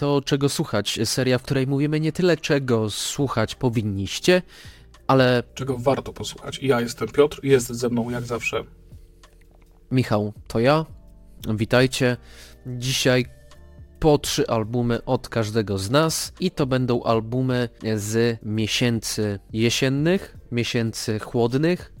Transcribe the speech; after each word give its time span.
to 0.00 0.22
czego 0.24 0.48
słuchać. 0.48 0.98
Seria, 1.04 1.38
w 1.38 1.42
której 1.42 1.66
mówimy 1.66 2.00
nie 2.00 2.12
tyle 2.12 2.36
czego 2.36 2.90
słuchać 2.90 3.54
powinniście, 3.54 4.42
ale... 5.06 5.42
Czego 5.54 5.78
warto 5.78 6.12
posłuchać. 6.12 6.58
Ja 6.62 6.80
jestem 6.80 7.08
Piotr, 7.08 7.40
jest 7.42 7.66
ze 7.66 7.88
mną 7.88 8.10
jak 8.10 8.24
zawsze 8.24 8.64
Michał, 9.90 10.32
to 10.48 10.60
ja. 10.60 10.86
Witajcie. 11.54 12.16
Dzisiaj 12.66 13.26
po 13.98 14.18
trzy 14.18 14.46
albumy 14.46 15.04
od 15.04 15.28
każdego 15.28 15.78
z 15.78 15.90
nas 15.90 16.32
i 16.40 16.50
to 16.50 16.66
będą 16.66 17.02
albumy 17.02 17.68
z 17.96 18.38
miesięcy 18.42 19.38
jesiennych, 19.52 20.36
miesięcy 20.52 21.18
chłodnych, 21.18 21.92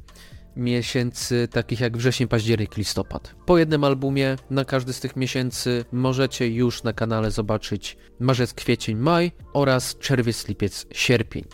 miesięcy 0.60 1.48
takich 1.48 1.80
jak 1.80 1.96
wrzesień, 1.96 2.28
październik, 2.28 2.76
listopad. 2.76 3.34
Po 3.46 3.58
jednym 3.58 3.84
albumie 3.84 4.36
na 4.50 4.64
każdy 4.64 4.92
z 4.92 5.00
tych 5.00 5.16
miesięcy 5.16 5.84
możecie 5.92 6.48
już 6.48 6.82
na 6.82 6.92
kanale 6.92 7.30
zobaczyć 7.30 7.96
marzec, 8.20 8.54
kwiecień, 8.54 8.96
maj 8.96 9.32
oraz 9.52 9.98
czerwiec, 9.98 10.48
lipiec, 10.48 10.86
sierpień. 10.92 11.44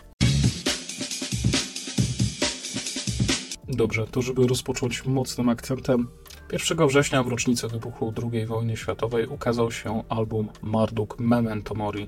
Dobrze, 3.69 4.07
to 4.07 4.21
żeby 4.21 4.47
rozpocząć 4.47 5.05
mocnym 5.05 5.49
akcentem, 5.49 6.07
1 6.51 6.87
września 6.87 7.23
w 7.23 7.27
rocznicę 7.27 7.67
wybuchu 7.67 8.13
II 8.33 8.45
wojny 8.45 8.77
światowej 8.77 9.27
ukazał 9.27 9.71
się 9.71 10.03
album 10.09 10.49
Marduk 10.61 11.19
Memento 11.19 11.75
Mori. 11.75 12.07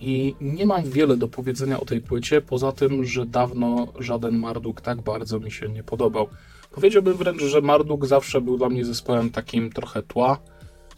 I 0.00 0.34
nie 0.40 0.66
mam 0.66 0.82
wiele 0.82 1.16
do 1.16 1.28
powiedzenia 1.28 1.80
o 1.80 1.84
tej 1.84 2.00
płycie, 2.00 2.40
poza 2.40 2.72
tym, 2.72 3.04
że 3.04 3.26
dawno 3.26 3.88
żaden 3.98 4.38
Marduk 4.38 4.80
tak 4.80 5.02
bardzo 5.02 5.40
mi 5.40 5.50
się 5.50 5.68
nie 5.68 5.82
podobał. 5.82 6.28
Powiedziałbym 6.70 7.16
wręcz, 7.16 7.42
że 7.42 7.60
Marduk 7.60 8.06
zawsze 8.06 8.40
był 8.40 8.58
dla 8.58 8.68
mnie 8.68 8.84
zespołem 8.84 9.30
takim 9.30 9.72
trochę 9.72 10.02
tła, 10.02 10.38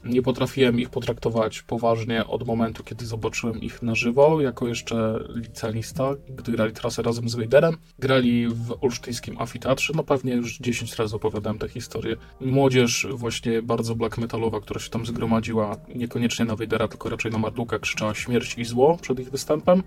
nie 0.04 0.22
potrafiłem 0.22 0.80
ich 0.80 0.90
potraktować 0.90 1.62
poważnie 1.62 2.26
od 2.26 2.46
momentu, 2.46 2.84
kiedy 2.84 3.06
zobaczyłem 3.06 3.60
ich 3.60 3.82
na 3.82 3.94
żywo, 3.94 4.40
jako 4.40 4.68
jeszcze 4.68 5.24
licealista, 5.34 6.10
gdy 6.28 6.52
grali 6.52 6.72
trasę 6.72 7.02
razem 7.02 7.28
z 7.28 7.34
Wejderem. 7.34 7.76
Grali 7.98 8.48
w 8.48 8.84
olsztyńskim 8.84 9.38
amfiteatrze, 9.38 9.92
no 9.96 10.04
pewnie 10.04 10.34
już 10.34 10.58
10 10.58 10.96
razy 10.96 11.16
opowiadałem 11.16 11.58
tę 11.58 11.68
historię. 11.68 12.16
Młodzież 12.40 13.06
właśnie 13.10 13.62
bardzo 13.62 13.94
black 13.94 14.18
metalowa, 14.18 14.60
która 14.60 14.80
się 14.80 14.90
tam 14.90 15.06
zgromadziła, 15.06 15.76
niekoniecznie 15.94 16.44
na 16.44 16.56
Wejdera, 16.56 16.88
tylko 16.88 17.08
raczej 17.08 17.32
na 17.32 17.38
Marduka, 17.38 17.78
krzyczała 17.78 18.14
śmierć 18.14 18.58
i 18.58 18.64
zło 18.64 18.98
przed 19.02 19.20
ich 19.20 19.30
występem. 19.30 19.82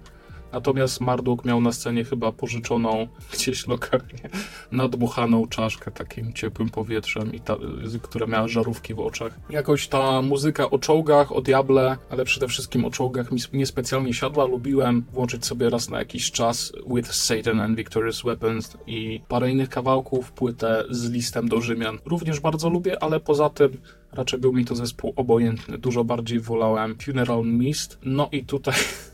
Natomiast 0.54 1.02
Marduk 1.02 1.46
miał 1.46 1.62
na 1.62 1.72
scenie 1.72 2.04
chyba 2.04 2.32
pożyczoną 2.32 3.08
gdzieś 3.34 3.68
lokalnie 3.68 4.30
nadmuchaną 4.72 5.48
czaszkę 5.48 5.92
takim 5.92 6.34
ciepłym 6.34 6.70
powietrzem, 6.70 7.34
i 7.34 7.40
ta, 7.40 7.56
która 8.02 8.28
miała 8.28 8.48
żarówki 8.48 8.94
w 8.94 9.00
oczach. 9.00 9.40
Jakoś 9.50 9.88
ta 9.88 10.22
muzyka 10.22 10.70
o 10.70 10.80
czołgach, 10.80 11.31
o 11.31 11.42
diable, 11.42 11.98
ale 12.09 12.26
przede 12.26 12.48
wszystkim 12.48 12.86
o 12.86 12.92
czołgach 12.92 13.31
mi 13.31 13.40
niespecjalnie 13.54 14.14
siadła. 14.14 14.46
Lubiłem 14.46 15.06
włączyć 15.14 15.46
sobie 15.46 15.70
raz 15.70 15.90
na 15.90 16.00
jakiś 16.00 16.31
czas 16.31 16.74
With 16.96 17.14
Satan 17.14 17.59
and 17.59 17.78
Victorious 17.78 18.22
Weapons 18.24 18.78
i 18.88 19.22
parę 19.28 19.52
innych 19.52 19.70
kawałków, 19.70 20.31
płytę 20.31 20.84
z 20.90 21.09
listem 21.09 21.50
do 21.50 21.62
Rzymian. 21.62 21.98
Również 22.06 22.40
bardzo 22.40 22.70
lubię, 22.70 23.04
ale 23.04 23.20
poza 23.20 23.50
tym 23.50 23.78
raczej 24.12 24.40
był 24.40 24.54
mi 24.54 24.66
to 24.66 24.76
zespół 24.76 25.14
obojętny. 25.16 25.78
Dużo 25.78 26.04
bardziej 26.04 26.40
wolałem 26.40 26.96
Funeral 27.06 27.46
Mist. 27.46 28.00
No 28.04 28.30
i 28.31 28.46
tutaj 28.46 28.76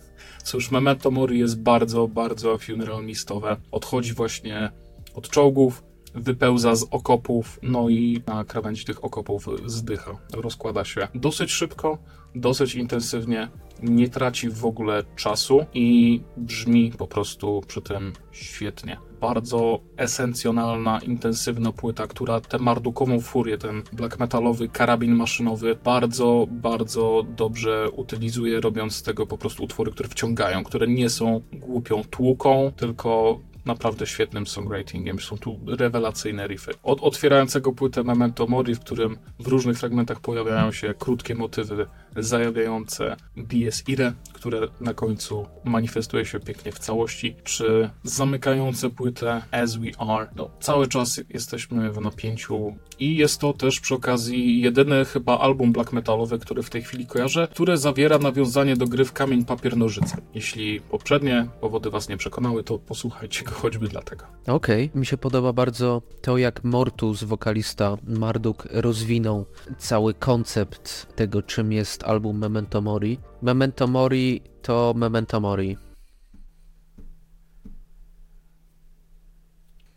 Cóż, 0.49 0.71
Memento 0.71 1.11
Mori 1.11 1.39
jest 1.39 1.61
bardzo, 1.61 2.07
bardzo 2.07 2.57
funeralnistowe. 2.57 3.57
Odchodzi 3.71 4.13
właśnie 4.13 4.71
od 5.15 5.29
czołgów, 5.29 5.83
wypełza 6.15 6.75
z 6.75 6.85
okopów, 6.91 7.59
no 7.63 7.89
i 7.89 8.21
na 8.27 8.43
krawędzi 8.43 8.85
tych 8.85 9.03
okopów 9.03 9.47
zdycha. 9.65 10.11
Rozkłada 10.33 10.85
się 10.85 11.07
dosyć 11.15 11.51
szybko, 11.51 11.97
dosyć 12.35 12.75
intensywnie, 12.75 13.47
nie 13.83 14.09
traci 14.09 14.49
w 14.49 14.65
ogóle 14.65 15.03
czasu 15.15 15.65
i 15.73 16.21
brzmi 16.37 16.91
po 16.97 17.07
prostu 17.07 17.61
przy 17.67 17.81
tym 17.81 18.13
świetnie. 18.31 18.97
Bardzo 19.21 19.79
esencjonalna, 19.97 20.99
intensywna 20.99 21.71
płyta, 21.71 22.07
która 22.07 22.41
tę 22.41 22.59
mardukową 22.59 23.19
furię, 23.19 23.57
ten 23.57 23.83
black 23.93 24.19
metalowy 24.19 24.69
karabin 24.69 25.15
maszynowy 25.15 25.77
bardzo, 25.83 26.47
bardzo 26.51 27.23
dobrze 27.35 27.89
utylizuje, 27.89 28.61
robiąc 28.61 28.95
z 28.95 29.03
tego 29.03 29.27
po 29.27 29.37
prostu 29.37 29.63
utwory, 29.63 29.91
które 29.91 30.09
wciągają, 30.09 30.63
które 30.63 30.87
nie 30.87 31.09
są 31.09 31.41
głupią 31.53 32.03
tłuką, 32.03 32.71
tylko 32.75 33.39
naprawdę 33.65 34.07
świetnym 34.07 34.47
songwritingiem. 34.47 35.19
Są 35.19 35.37
tu 35.37 35.59
rewelacyjne 35.67 36.47
riffy. 36.47 36.71
Od 36.83 37.01
otwierającego 37.01 37.71
płytę 37.71 38.03
Memento 38.03 38.47
Mori, 38.47 38.75
w 38.75 38.79
którym 38.79 39.17
w 39.39 39.47
różnych 39.47 39.77
fragmentach 39.77 40.19
pojawiają 40.19 40.71
się 40.71 40.93
krótkie 40.99 41.35
motywy 41.35 41.87
zajawiające 42.15 43.15
Dies 43.37 43.83
Irae, 43.87 44.13
które 44.33 44.67
na 44.81 44.93
końcu 44.93 45.45
manifestuje 45.63 46.25
się 46.25 46.39
pięknie 46.39 46.71
w 46.71 46.79
całości, 46.79 47.35
czy 47.43 47.89
zamykające 48.03 48.89
płytę 48.89 49.41
As 49.51 49.77
We 49.77 49.89
Are. 49.97 50.27
No, 50.35 50.49
cały 50.59 50.87
czas 50.87 51.21
jesteśmy 51.29 51.91
w 51.91 52.01
napięciu 52.01 52.75
i 52.99 53.15
jest 53.15 53.41
to 53.41 53.53
też 53.53 53.79
przy 53.79 53.95
okazji 53.95 54.61
jedyny 54.61 55.05
chyba 55.05 55.39
album 55.39 55.71
black 55.71 55.93
metalowy, 55.93 56.39
który 56.39 56.63
w 56.63 56.69
tej 56.69 56.81
chwili 56.81 57.05
kojarzę, 57.05 57.47
które 57.51 57.77
zawiera 57.77 58.17
nawiązanie 58.17 58.75
do 58.75 58.87
gry 58.87 59.05
w 59.05 59.13
kamień, 59.13 59.45
papier, 59.45 59.77
nożyce. 59.77 60.17
Jeśli 60.33 60.81
poprzednie 60.81 61.47
powody 61.61 61.89
was 61.89 62.09
nie 62.09 62.17
przekonały, 62.17 62.63
to 62.63 62.79
posłuchajcie 62.79 63.43
go 63.43 63.51
choćby 63.51 63.87
dlatego. 63.87 64.25
Okej, 64.47 64.85
okay. 64.85 64.99
mi 64.99 65.05
się 65.05 65.17
podoba 65.17 65.53
bardzo 65.53 66.01
to, 66.21 66.37
jak 66.37 66.63
Mortus, 66.63 67.23
wokalista 67.23 67.97
Marduk, 68.07 68.67
rozwinął 68.71 69.45
cały 69.77 70.13
koncept 70.13 71.15
tego, 71.15 71.41
czym 71.41 71.71
jest 71.71 71.98
album 72.03 72.37
Memento 72.37 72.81
Mori. 72.81 73.19
Memento 73.41 73.87
Mori 73.87 74.41
to 74.61 74.93
Memento 74.97 75.39
Mori. 75.39 75.77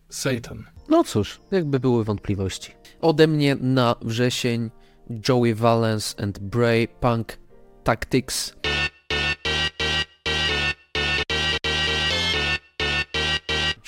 Satan. 0.08 0.64
No 0.88 1.04
cóż, 1.04 1.40
jakby 1.50 1.80
były 1.80 2.04
wątpliwości. 2.04 2.72
Ode 3.00 3.26
mnie 3.26 3.56
na 3.60 3.94
wrzesień 4.02 4.70
Joey 5.28 5.54
Valence 5.54 6.22
and 6.22 6.38
Bray 6.38 6.88
Punk 6.88 7.38
Tactics. 7.84 8.54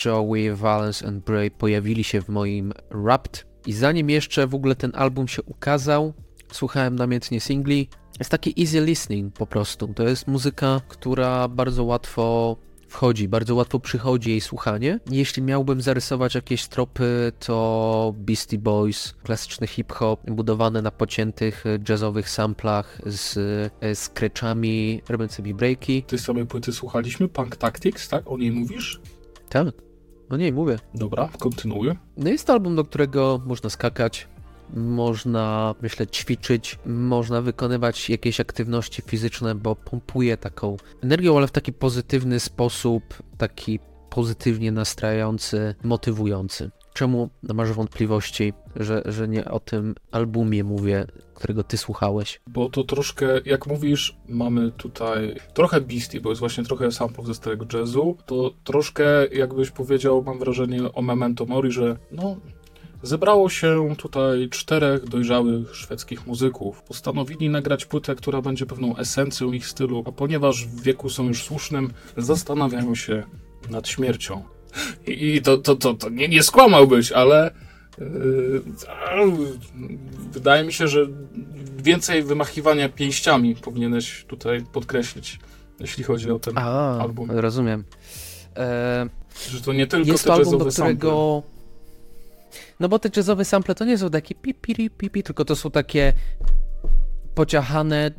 Joey 0.05 0.55
Valence 0.55 1.07
and 1.07 1.25
Bray 1.25 1.51
pojawili 1.51 2.05
się 2.05 2.21
w 2.21 2.29
moim 2.29 2.73
Wrapped 2.91 3.47
i 3.67 3.73
zanim 3.73 4.11
jeszcze 4.11 4.47
w 4.47 4.55
ogóle 4.55 4.75
ten 4.75 4.93
album 4.95 5.29
się 5.29 5.43
ukazał, 5.43 6.13
słuchałem 6.53 6.97
namiętnie 6.97 7.41
singli. 7.41 7.89
Jest 8.19 8.31
taki 8.31 8.55
easy 8.61 8.81
listening 8.81 9.35
po 9.35 9.47
prostu. 9.47 9.89
To 9.89 10.03
jest 10.03 10.29
muzyka, 10.29 10.81
która 10.89 11.49
bardzo 11.49 11.85
łatwo 11.85 12.57
wchodzi, 12.89 13.29
bardzo 13.29 13.55
łatwo 13.55 13.81
przychodzi 13.81 14.31
jej 14.31 14.41
słuchanie. 14.41 15.01
Jeśli 15.11 15.43
miałbym 15.43 15.81
zarysować 15.81 16.35
jakieś 16.35 16.67
tropy, 16.67 17.33
to 17.39 18.15
Beastie 18.17 18.59
Boys, 18.59 19.15
klasyczny 19.23 19.67
hip-hop, 19.67 20.31
budowany 20.31 20.83
na 20.83 20.91
pociętych 20.91 21.65
jazzowych 21.89 22.31
samplach 22.31 22.99
z 23.07 23.37
e, 23.81 23.95
scratchami, 23.95 25.03
robiącymi 25.09 25.55
breaki. 25.55 26.03
Tej 26.03 26.19
samej 26.19 26.47
płyty 26.47 26.73
słuchaliśmy, 26.73 27.29
Punk 27.29 27.57
Tactics, 27.57 28.09
tak? 28.09 28.31
O 28.31 28.39
niej 28.39 28.53
mówisz? 28.53 29.01
Tak. 29.49 29.75
No 30.31 30.37
nie, 30.37 30.53
mówię. 30.53 30.79
Dobra, 30.95 31.29
kontynuuję. 31.39 31.97
No 32.17 32.31
jest 32.31 32.47
to 32.47 32.53
album, 32.53 32.77
do 32.77 32.85
którego 32.85 33.41
można 33.47 33.71
skakać, 33.71 34.29
można, 34.75 35.75
myślę, 35.83 36.07
ćwiczyć, 36.07 36.79
można 36.87 37.43
wykonywać 37.43 38.11
jakieś 38.11 38.41
aktywności 38.41 39.03
fizyczne, 39.03 39.55
bo 39.55 39.77
pompuje 39.77 40.37
taką 40.37 40.77
energią, 41.03 41.37
ale 41.37 41.47
w 41.47 41.53
taki 41.53 41.73
pozytywny 41.73 42.41
sposób, 42.41 43.03
taki 43.39 43.79
pozytywnie 44.11 44.73
nastrajający, 44.73 45.75
motywujący. 45.85 46.71
Czemu 46.93 47.31
masz 47.55 47.73
wątpliwości, 47.73 48.53
że, 48.77 49.03
że 49.07 49.29
nie 49.29 49.45
o 49.45 49.61
tym 49.61 49.95
albumie 50.13 50.65
mówię, 50.65 51.07
którego 51.35 51.65
ty 51.65 51.77
słuchałeś? 51.77 52.41
Bo 52.47 52.71
to 52.71 52.85
troszkę, 52.85 53.27
jak 53.45 53.67
mówisz, 53.67 54.17
mamy 54.29 54.71
tutaj 54.71 55.37
trochę 55.55 55.81
Beastie, 55.81 56.21
bo 56.21 56.31
jest 56.31 56.41
właśnie 56.41 56.65
trochę 56.65 56.93
samplów 56.93 57.27
ze 57.27 57.35
starego 57.35 57.67
jazzu, 57.73 58.17
to 58.27 58.55
troszkę, 58.65 59.27
jakbyś 59.27 59.71
powiedział, 59.71 60.23
mam 60.27 60.39
wrażenie 60.39 60.93
o 60.93 61.03
Memento 61.03 61.47
Mori, 61.47 61.73
że 61.73 61.97
no, 62.11 62.37
Zebrało 63.05 63.49
się 63.49 63.95
tutaj 63.99 64.49
czterech 64.49 65.09
dojrzałych 65.09 65.77
szwedzkich 65.77 66.27
muzyków. 66.27 66.83
Postanowili 66.83 67.49
nagrać 67.49 67.85
płytę, 67.85 68.15
która 68.15 68.43
będzie 68.43 68.67
pewną 68.67 68.97
esencją 68.97 69.53
ich 69.53 69.67
stylu, 69.67 70.05
a 70.07 70.13
ponieważ 70.13 70.67
w 70.67 70.83
wieku 70.83 71.11
są 71.11 71.29
już 71.29 71.43
słusznym, 71.43 71.93
zastanawiają 72.17 72.95
się 72.95 73.23
nad 73.71 73.89
śmiercią. 73.89 74.43
I, 75.07 75.43
to, 75.43 75.59
to, 75.59 75.77
to, 75.77 75.95
to 75.95 76.09
nie, 76.09 76.29
nie 76.29 76.43
skłamałbyś, 76.43 77.13
ale 77.13 77.51
yy, 77.99 78.63
wydaje 80.33 80.65
mi 80.65 80.73
się, 80.73 80.89
że 80.89 81.07
więcej 81.77 82.23
wymachiwania 82.23 82.89
pięściami 82.89 83.57
powinieneś 83.57 84.25
tutaj 84.29 84.65
podkreślić, 84.73 85.39
jeśli 85.81 86.05
chodzi 86.05 86.31
o 86.31 86.39
ten 86.39 86.59
a, 86.59 86.99
album. 86.99 87.31
Rozumiem. 87.31 87.85
E, 88.57 89.09
że 89.51 89.61
to 89.61 89.73
nie 89.73 89.87
tylko 89.87 90.13
jest 90.13 90.25
te 90.25 90.33
album, 90.33 90.59
do 90.59 90.65
którego... 90.65 91.43
No 92.81 92.89
bo 92.89 92.99
te 92.99 93.09
jazzowe 93.17 93.45
sample 93.45 93.75
to 93.75 93.85
nie 93.85 93.99
są 93.99 94.11
takie 94.11 94.35
pipi, 94.35 94.91
pipi, 94.91 95.23
tylko 95.23 95.45
to 95.45 95.57
są 95.57 95.71
takie 95.71 96.13
pociachane... 97.35 98.11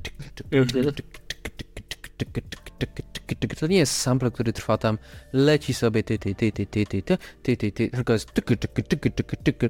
To 3.60 3.68
nie 3.68 3.78
jest 3.78 3.98
sample, 3.98 4.32
który 4.32 4.54
trwa 4.54 4.78
tam, 4.78 4.98
leci 5.34 5.74
sobie 5.74 6.04
ty, 6.04 6.20
ty, 6.20 6.36
ty, 6.36 6.52
ty, 6.52 6.66
ty, 6.66 6.86
ty, 6.86 7.02
ty, 7.04 7.18
ty, 7.44 7.58
ty, 7.58 7.72
ty, 7.72 7.90
tylko 7.90 8.14
jest 8.14 8.32
tyky, 8.34 8.58
tyky, 8.58 8.84
tyky, 8.84 9.12
tyky, 9.12 9.70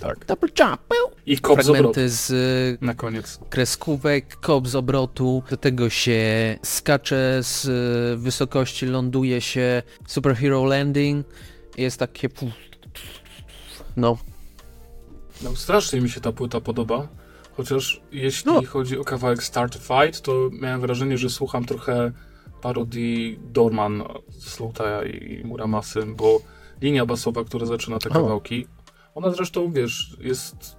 Tak. 0.00 0.24
double 0.26 0.48
jump, 0.58 0.80
I 1.26 1.38
kop 1.38 1.62
z 1.62 1.66
fragmenty 1.66 2.08
z 2.08 2.30
y, 2.30 2.78
na 2.80 2.94
koniec. 2.94 3.38
kreskówek, 3.50 4.36
kop 4.36 4.68
z 4.68 4.74
obrotu, 4.74 5.42
do 5.50 5.56
tego 5.56 5.90
się 5.90 6.58
skacze 6.62 7.38
z 7.42 7.64
y, 7.64 8.16
wysokości, 8.16 8.86
ląduje 8.86 9.40
się, 9.40 9.82
superhero 10.06 10.64
landing, 10.64 11.26
jest 11.82 11.98
takie... 11.98 12.28
No, 13.96 14.18
No, 15.42 15.56
strasznie 15.56 16.00
mi 16.00 16.10
się 16.10 16.20
ta 16.20 16.32
płyta 16.32 16.60
podoba. 16.60 17.08
Chociaż 17.56 18.00
jeśli 18.12 18.52
No. 18.52 18.62
chodzi 18.66 18.98
o 18.98 19.04
kawałek 19.04 19.42
Start 19.42 19.74
Fight, 19.78 20.20
to 20.22 20.50
miałem 20.52 20.80
wrażenie, 20.80 21.18
że 21.18 21.30
słucham 21.30 21.64
trochę 21.64 22.12
parodii 22.60 23.38
Dorman 23.42 24.02
z 24.30 24.48
Slowtaya 24.50 25.04
i 25.08 25.44
Muramasy, 25.44 26.06
bo 26.06 26.40
linia 26.80 27.06
basowa, 27.06 27.44
która 27.44 27.66
zaczyna 27.66 27.98
te 27.98 28.10
kawałki, 28.10 28.66
ona 29.14 29.30
zresztą, 29.30 29.72
wiesz, 29.72 30.16
jest... 30.20 30.77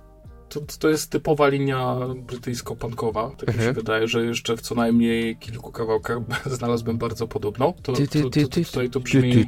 To, 0.49 0.61
to 0.79 0.89
jest 0.89 1.11
typowa 1.11 1.47
linia 1.47 1.95
brytyjsko-punkowa. 2.27 3.35
Tak 3.35 3.47
mi 3.47 3.53
się 3.53 3.59
Mhm. 3.59 3.75
wydaje, 3.75 4.07
że 4.07 4.25
jeszcze 4.25 4.57
w 4.57 4.61
co 4.61 4.75
najmniej 4.75 5.37
kilku 5.37 5.71
kawałkach 5.71 6.17
znalazłbym 6.57 6.97
bardzo 6.97 7.27
podobną. 7.27 7.73
To, 7.83 7.93
to, 7.93 8.01
to, 8.07 8.29
to, 8.29 8.47
tutaj 8.65 8.89
to 8.89 8.99
brzmi... 8.99 9.45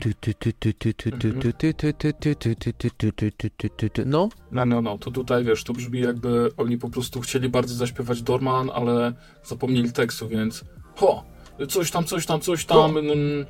No, 4.05 4.29
No, 4.51 4.65
no, 4.65 4.81
no, 4.81 4.97
to 4.97 5.11
tutaj 5.11 5.43
wiesz, 5.43 5.63
to 5.63 5.73
brzmi 5.73 5.99
jakby 5.99 6.51
oni 6.57 6.77
po 6.77 6.89
prostu 6.89 7.21
chcieli 7.21 7.49
bardzo 7.49 7.75
zaśpiewać 7.75 8.21
Dorman, 8.21 8.69
ale 8.73 9.13
zapomnieli 9.43 9.91
tekstu, 9.91 10.27
więc 10.27 10.63
ho, 10.95 11.23
coś 11.67 11.91
tam, 11.91 12.05
coś 12.05 12.25
tam, 12.25 12.41
coś 12.41 12.65
tam, 12.65 12.97
mm, 12.97 13.45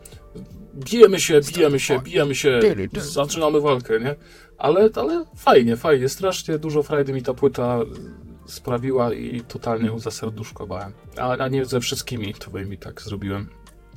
bijemy 0.75 1.19
się, 1.19 1.41
bijemy 1.55 1.79
się, 1.79 1.99
bijemy 1.99 2.35
się, 2.35 2.59
zaczynamy 3.01 3.61
walkę, 3.61 3.99
nie? 3.99 4.15
Ale, 4.57 4.89
ale 4.95 5.25
fajnie, 5.35 5.77
fajnie, 5.77 6.09
strasznie 6.09 6.57
dużo 6.59 6.83
frajdy 6.83 7.13
mi 7.13 7.21
ta 7.21 7.33
płyta 7.33 7.79
sprawiła 8.45 9.13
i 9.13 9.41
totalnie 9.41 9.87
ją 9.87 9.99
zaserduszkowałem. 9.99 10.91
A, 11.17 11.37
a 11.37 11.47
nie 11.47 11.65
ze 11.65 11.79
wszystkimi, 11.79 12.33
to 12.33 12.51
by 12.51 12.65
mi 12.65 12.77
tak 12.77 13.01
zrobiłem. 13.01 13.49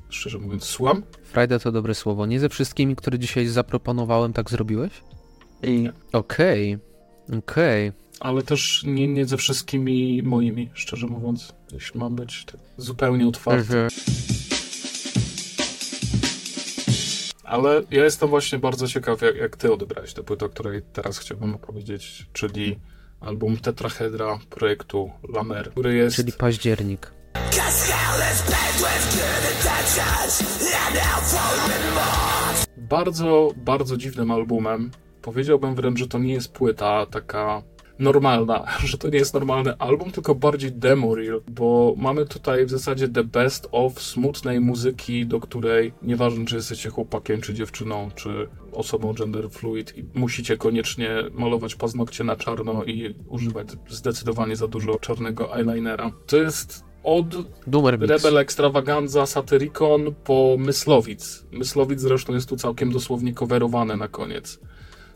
Szczerze 0.09 0.39
mówiąc, 0.39 0.65
słucham? 0.65 1.03
Frajda 1.23 1.59
to 1.59 1.73
dobre 1.73 1.95
słowo. 1.95 2.27
Nie 2.27 2.41
ze 2.41 2.49
wszystkimi, 2.49 2.97
które 2.97 3.19
dzisiaj 3.19 3.47
zaproponowałem, 3.47 4.33
tak 4.33 4.51
zrobiłeś? 4.51 4.93
Okej, 6.13 6.79
okej. 7.39 7.93
Ale 8.21 8.43
też 8.43 8.83
nie, 8.87 9.09
nie 9.09 9.27
ze 9.27 9.37
wszystkimi 9.37 10.23
moimi, 10.23 10.71
szczerze 10.75 11.07
mówiąc, 11.07 11.53
jeśli 11.73 12.01
mam 12.01 12.15
być 12.15 12.45
tak 12.45 12.61
zupełnie 12.77 13.29
otwarty. 13.29 13.61
Mhm. 13.61 13.89
Ale 17.45 17.83
ja 17.91 18.05
jestem 18.05 18.29
właśnie 18.29 18.59
bardzo 18.59 18.89
ciekaw, 18.89 19.23
jak, 19.23 19.37
jak 19.37 19.57
ty 19.57 19.73
odebrałeś 19.73 20.15
tę 20.15 20.23
płytę, 20.23 20.47
o 20.47 20.49
której 20.49 20.83
teraz 20.93 21.19
chciałbym 21.19 21.55
opowiedzieć, 21.55 22.27
czyli 22.33 22.79
album 23.21 23.57
Tetrahedra 23.57 24.39
projektu 24.51 25.11
Lamer, 25.29 25.71
który 25.71 25.95
jest... 25.95 26.17
Czyli 26.17 26.33
październik. 26.33 27.13
bardzo, 32.77 33.51
bardzo 33.57 33.97
dziwnym 33.97 34.31
albumem. 34.31 34.91
Powiedziałbym 35.23 35.75
wręcz, 35.75 35.99
że 35.99 36.09
to 36.09 36.19
nie 36.19 36.33
jest 36.33 36.53
płyta 36.53 37.07
taka 37.07 37.63
normalna, 37.99 38.67
że 38.85 38.99
to 38.99 39.09
nie 39.09 39.19
jest 39.19 39.35
normalny 39.35 39.79
album, 39.79 40.11
tylko 40.11 40.35
bardziej 40.35 40.73
demo 40.73 41.15
reel, 41.15 41.41
bo 41.49 41.95
mamy 41.97 42.27
tutaj 42.27 42.67
w 42.67 42.71
zasadzie 42.71 43.09
the 43.09 43.25
best 43.25 43.69
of 43.73 44.03
smutnej 44.03 44.61
muzyki, 44.61 45.27
do 45.27 45.41
której 45.41 45.93
nieważne 46.03 46.45
czy 46.45 46.57
jesteście 46.57 46.91
chłopakiem, 46.91 47.41
czy 47.41 47.55
dziewczyną, 47.55 48.11
czy 48.15 48.49
osobą 48.73 49.13
gender 49.13 49.51
fluid 49.51 49.99
i 49.99 50.05
musicie 50.15 50.57
koniecznie 50.57 51.09
malować 51.33 51.75
paznokcie 51.75 52.25
na 52.25 52.37
czarno 52.37 52.85
i 52.85 53.15
używać 53.29 53.69
zdecydowanie 53.89 54.57
za 54.57 54.69
dużo 54.69 54.99
czarnego 54.99 55.57
eyelinera. 55.57 56.11
To 56.27 56.37
jest 56.37 56.85
od. 57.05 57.27
Rebel 57.85 58.39
Extravaganza, 58.39 59.27
Satyricon 59.27 60.15
po 60.25 60.57
Myslowic. 60.59 61.47
Myslowic 61.53 62.01
zresztą 62.01 62.35
jest 62.35 62.49
tu 62.49 62.57
całkiem 62.57 62.93
dosłownie 62.93 63.35
coverowane 63.35 63.97
na 63.97 64.09
koniec. 64.09 64.61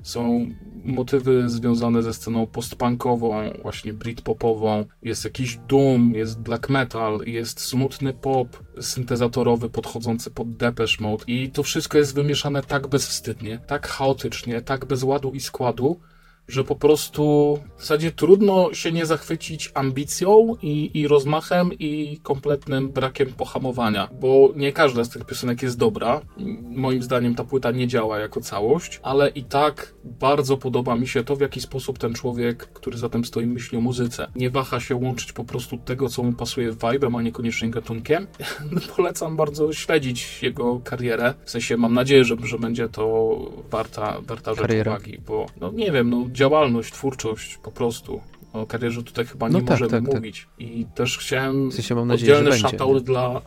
Są 0.03 0.49
motywy 0.85 1.49
związane 1.49 2.03
ze 2.03 2.15
sceną 2.15 2.47
postpunkową, 2.47 3.51
właśnie 3.63 3.93
britpopową. 3.93 4.85
Jest 5.03 5.25
jakiś 5.25 5.59
doom, 5.69 6.13
jest 6.15 6.41
black 6.41 6.69
metal, 6.69 7.21
jest 7.27 7.61
smutny 7.61 8.13
pop 8.13 8.63
syntezatorowy 8.81 9.71
podchodzący 9.71 10.31
pod 10.31 10.57
Depeche 10.57 10.97
Mode. 11.01 11.25
I 11.27 11.51
to 11.51 11.63
wszystko 11.63 11.99
jest 11.99 12.15
wymieszane 12.15 12.63
tak 12.63 12.87
bezwstydnie, 12.87 13.59
tak 13.67 13.89
chaotycznie, 13.89 14.61
tak 14.61 14.85
bez 14.85 15.03
ładu 15.03 15.31
i 15.31 15.41
składu, 15.41 16.01
że 16.49 16.65
po 16.65 16.77
prostu 16.77 17.59
w 17.77 17.81
zasadzie 17.81 18.13
trudno 18.13 18.75
się 18.75 18.93
nie 18.93 19.07
zachwycić 19.07 19.71
ambicją 19.75 20.57
i, 20.63 20.91
i 20.95 21.09
rozmachem 21.09 21.71
i 21.79 22.21
kompletnym 22.23 22.89
brakiem 22.89 23.33
pohamowania, 23.33 24.09
bo 24.21 24.53
nie 24.57 24.73
każda 24.73 25.05
z 25.05 25.09
tych 25.09 25.25
piosenek 25.25 25.63
jest 25.63 25.79
dobra. 25.79 26.21
Moim 26.63 27.03
zdaniem 27.03 27.35
ta 27.35 27.45
płyta 27.45 27.71
nie 27.71 27.87
działa 27.87 28.19
jako 28.19 28.41
całość, 28.41 29.01
ale 29.03 29.29
i 29.29 29.45
tak 29.45 29.95
bardzo 30.05 30.57
podoba 30.57 30.97
mi 30.97 31.09
się 31.09 31.25
to, 31.25 31.37
w 31.37 31.41
jaki 31.41 31.61
sposób 31.61 31.99
ten 31.99 32.15
człowiek, 32.15 32.67
który 32.73 32.99
za 32.99 33.09
tym 33.09 33.25
stoi, 33.25 33.47
myśli 33.47 33.79
o 33.79 33.81
muzyce. 33.81 34.29
Nie 34.35 34.51
waha 34.51 34.81
się 34.81 34.97
łączyć 34.97 35.33
po 35.33 35.45
prostu 35.45 35.79
tego, 35.79 36.09
co 36.09 36.23
mu 36.23 36.33
pasuje 36.33 36.73
vibe'em, 36.73 37.19
a 37.19 37.23
niekoniecznie 37.23 37.71
gatunkiem. 37.71 38.27
Polecam 38.97 39.37
bardzo 39.37 39.73
śledzić 39.73 40.43
jego 40.43 40.81
karierę. 40.81 41.35
W 41.45 41.51
sensie 41.51 41.77
mam 41.77 41.95
nadzieję, 41.95 42.25
że, 42.25 42.37
że 42.43 42.59
będzie 42.59 42.89
to 42.89 43.37
warta, 43.71 44.21
warta 44.21 44.55
rzecz 44.55 44.87
uwagi, 44.87 45.19
bo 45.27 45.47
no 45.61 45.73
nie 45.73 45.93
wiem, 45.93 46.11
no 46.11 46.25
działalność, 46.39 46.93
twórczość 46.93 47.57
po 47.57 47.73
prostu. 47.73 48.21
O 48.53 48.67
karierze 48.67 49.03
tutaj 49.03 49.27
chyba 49.27 49.49
nie 49.49 49.53
No 49.53 49.61
tak, 49.61 49.71
możemy 49.71 49.91
tak, 49.91 50.05
tak. 50.05 50.15
mówić. 50.15 50.49
I 50.59 50.87
też 50.95 51.19
chciałem 51.19 51.71
W 51.71 51.75
sensie 51.75 51.95
mam 51.95 52.09
nadzieję, 52.09 52.37
oddzielny 52.37 52.59
shoutout 52.59 53.05
dla, 53.05 53.43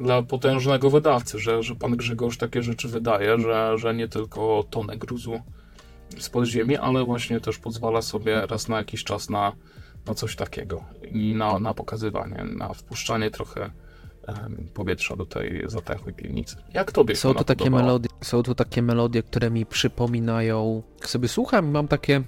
dla 0.00 0.22
potężnego 0.22 0.90
wydawcy, 0.90 1.38
że, 1.38 1.62
że 1.62 1.74
pan 1.74 1.96
Grzegorz 1.96 2.36
takie 2.38 2.62
rzeczy 2.62 2.88
wydaje, 2.88 3.38
że, 3.38 3.78
że 3.78 3.94
nie 3.94 4.08
tylko 4.08 4.64
tonę 4.70 4.96
gruzu 4.96 5.40
z 6.18 6.28
podziemi, 6.28 6.76
ale 6.76 7.04
właśnie 7.04 7.40
też 7.40 7.58
pozwala 7.58 8.02
sobie 8.02 8.46
raz 8.46 8.68
na 8.68 8.76
jakiś 8.76 9.04
czas 9.04 9.30
na, 9.30 9.52
na 10.06 10.14
coś 10.14 10.36
takiego 10.36 10.84
i 11.12 11.34
na, 11.34 11.58
na 11.58 11.74
pokazywanie, 11.74 12.44
na 12.56 12.72
wpuszczanie 12.72 13.30
trochę 13.30 13.70
powietrza 14.74 15.16
do 15.16 15.26
tej 15.26 15.62
zatęchłej 15.66 16.14
piwnicy. 16.14 16.56
Jak 16.74 16.92
tobie 16.92 17.16
Są 17.16 17.34
tu 17.34 17.44
takie 17.44 17.70
melodie, 17.70 18.08
są 18.20 18.42
tu 18.42 18.54
takie 18.54 18.82
melodie, 18.82 19.22
które 19.22 19.50
mi 19.50 19.66
przypominają. 19.66 20.82
Jak 21.00 21.08
sobie 21.08 21.28
słucham, 21.28 21.70
mam 21.70 21.88
takie 21.88 22.22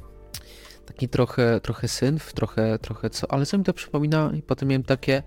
taki 0.84 1.08
trochę, 1.08 1.60
trochę 1.60 1.88
synf, 1.88 2.32
trochę, 2.32 2.78
trochę 2.78 3.10
co, 3.10 3.30
ale 3.30 3.46
co 3.46 3.58
mi 3.58 3.64
to 3.64 3.72
przypomina 3.72 4.32
i 4.34 4.42
potem 4.42 4.68
miałem 4.68 4.82
takie 4.82 5.22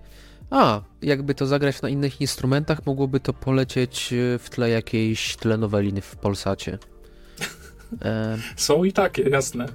a, 0.50 0.80
jakby 1.02 1.34
to 1.34 1.46
zagrać 1.46 1.82
na 1.82 1.88
innych 1.88 2.20
instrumentach, 2.20 2.86
mogłoby 2.86 3.20
to 3.20 3.32
polecieć 3.32 4.12
y, 4.12 4.38
w 4.38 4.50
tle 4.50 4.70
jakiejś 4.70 5.36
telenoweliny 5.36 6.00
w 6.00 6.16
Polsacie. 6.16 6.78
E, 8.04 8.38
Są 8.56 8.84
i 8.84 8.92
takie, 8.92 9.22
jasne. 9.22 9.66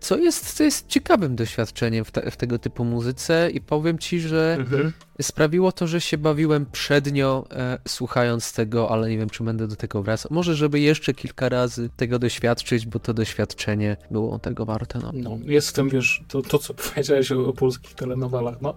Co 0.00 0.18
jest, 0.18 0.54
co 0.54 0.64
jest 0.64 0.88
ciekawym 0.88 1.36
doświadczeniem 1.36 2.04
w, 2.04 2.10
te, 2.10 2.30
w 2.30 2.36
tego 2.36 2.58
typu 2.58 2.84
muzyce 2.84 3.50
i 3.50 3.60
powiem 3.60 3.98
ci, 3.98 4.20
że 4.20 4.56
Mhm. 4.60 4.92
sprawiło 5.22 5.72
to, 5.72 5.86
że 5.86 6.00
się 6.00 6.18
bawiłem 6.18 6.66
przednio 6.72 7.44
e, 7.50 7.78
słuchając 7.88 8.52
tego, 8.52 8.90
ale 8.90 9.10
nie 9.10 9.18
wiem, 9.18 9.30
czy 9.30 9.44
będę 9.44 9.68
do 9.68 9.76
tego 9.76 10.02
wracał. 10.02 10.28
Może, 10.34 10.54
żeby 10.54 10.80
jeszcze 10.80 11.14
kilka 11.14 11.48
razy 11.48 11.90
tego 11.96 12.18
doświadczyć, 12.18 12.86
bo 12.86 12.98
to 12.98 13.14
doświadczenie 13.14 13.96
było 14.10 14.38
tego 14.38 14.64
warte. 14.66 14.98
No. 14.98 15.12
No, 15.14 15.38
jest 15.44 15.68
w 15.68 15.72
tym, 15.72 15.88
wiesz, 15.88 16.24
to, 16.28 16.42
to 16.42 16.58
co 16.58 16.74
powiedziałeś 16.90 17.32
o, 17.32 17.46
o 17.48 17.52
polskich 17.52 17.94
telenowelach, 17.94 18.60
no 18.62 18.74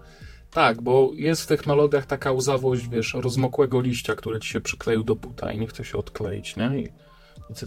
tak, 0.51 0.81
bo 0.81 1.11
jest 1.15 1.41
w 1.43 1.47
tych 1.47 1.67
melodiach 1.67 2.05
taka 2.05 2.31
łzawość, 2.31 2.89
wiesz, 2.89 3.13
rozmokłego 3.13 3.81
liścia, 3.81 4.15
który 4.15 4.39
ci 4.39 4.49
się 4.49 4.61
przykleił 4.61 5.03
do 5.03 5.15
buta 5.15 5.51
i 5.51 5.59
nie 5.59 5.67
chce 5.67 5.83
się 5.83 5.97
odkleić, 5.97 6.55
nie? 6.55 6.79
I. 6.79 6.87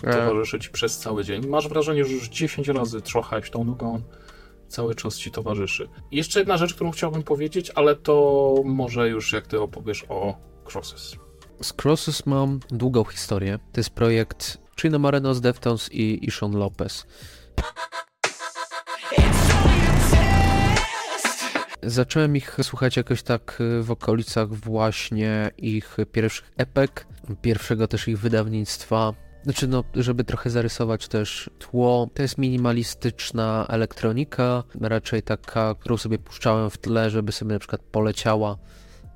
towarzyszy 0.02 0.58
ci 0.58 0.70
przez 0.70 0.98
cały 0.98 1.24
dzień. 1.24 1.46
Masz 1.46 1.68
wrażenie, 1.68 2.04
że 2.04 2.12
już 2.12 2.28
10 2.28 2.68
razy 2.68 3.02
trochałeś 3.02 3.50
tą 3.50 3.64
nogą, 3.64 4.02
cały 4.68 4.94
czas 4.94 5.16
ci 5.16 5.30
towarzyszy. 5.30 5.88
I 6.10 6.16
jeszcze 6.16 6.38
jedna 6.38 6.56
rzecz, 6.56 6.74
którą 6.74 6.90
chciałbym 6.90 7.22
powiedzieć, 7.22 7.70
ale 7.74 7.96
to 7.96 8.54
może 8.64 9.08
już 9.08 9.32
jak 9.32 9.46
ty 9.46 9.60
opowiesz 9.60 10.04
o 10.08 10.36
Crosses. 10.72 11.16
Z 11.62 11.72
Crosses 11.72 12.26
mam 12.26 12.60
długą 12.70 13.04
historię. 13.04 13.58
To 13.72 13.80
jest 13.80 13.90
projekt 13.90 14.58
Chino 14.80 14.98
Moreno 14.98 15.34
z 15.34 15.40
Deftones 15.40 15.88
i, 15.92 16.30
Sean 16.30 16.52
Lopez. 16.52 17.06
Zacząłem 21.82 22.36
ich 22.36 22.56
słuchać 22.62 22.96
jakoś 22.96 23.22
tak 23.22 23.62
w 23.80 23.90
okolicach 23.90 24.48
właśnie 24.48 25.50
ich 25.58 25.96
pierwszych 26.12 26.52
epek, 26.56 27.06
pierwszego 27.42 27.88
też 27.88 28.08
ich 28.08 28.18
wydawnictwa 28.18 29.14
Znaczy, 29.46 29.68
no, 29.68 29.84
żeby 29.94 30.24
trochę 30.24 30.50
zarysować 30.50 31.08
też 31.08 31.50
tło, 31.58 32.08
to 32.14 32.22
jest 32.22 32.38
minimalistyczna 32.38 33.66
elektronika, 33.68 34.62
raczej 34.80 35.22
taka, 35.22 35.74
którą 35.74 35.96
sobie 35.96 36.18
puszczałem 36.18 36.70
w 36.70 36.78
tle, 36.78 37.10
żeby 37.10 37.32
sobie 37.32 37.52
na 37.52 37.58
przykład 37.58 37.80
poleciała 37.80 38.58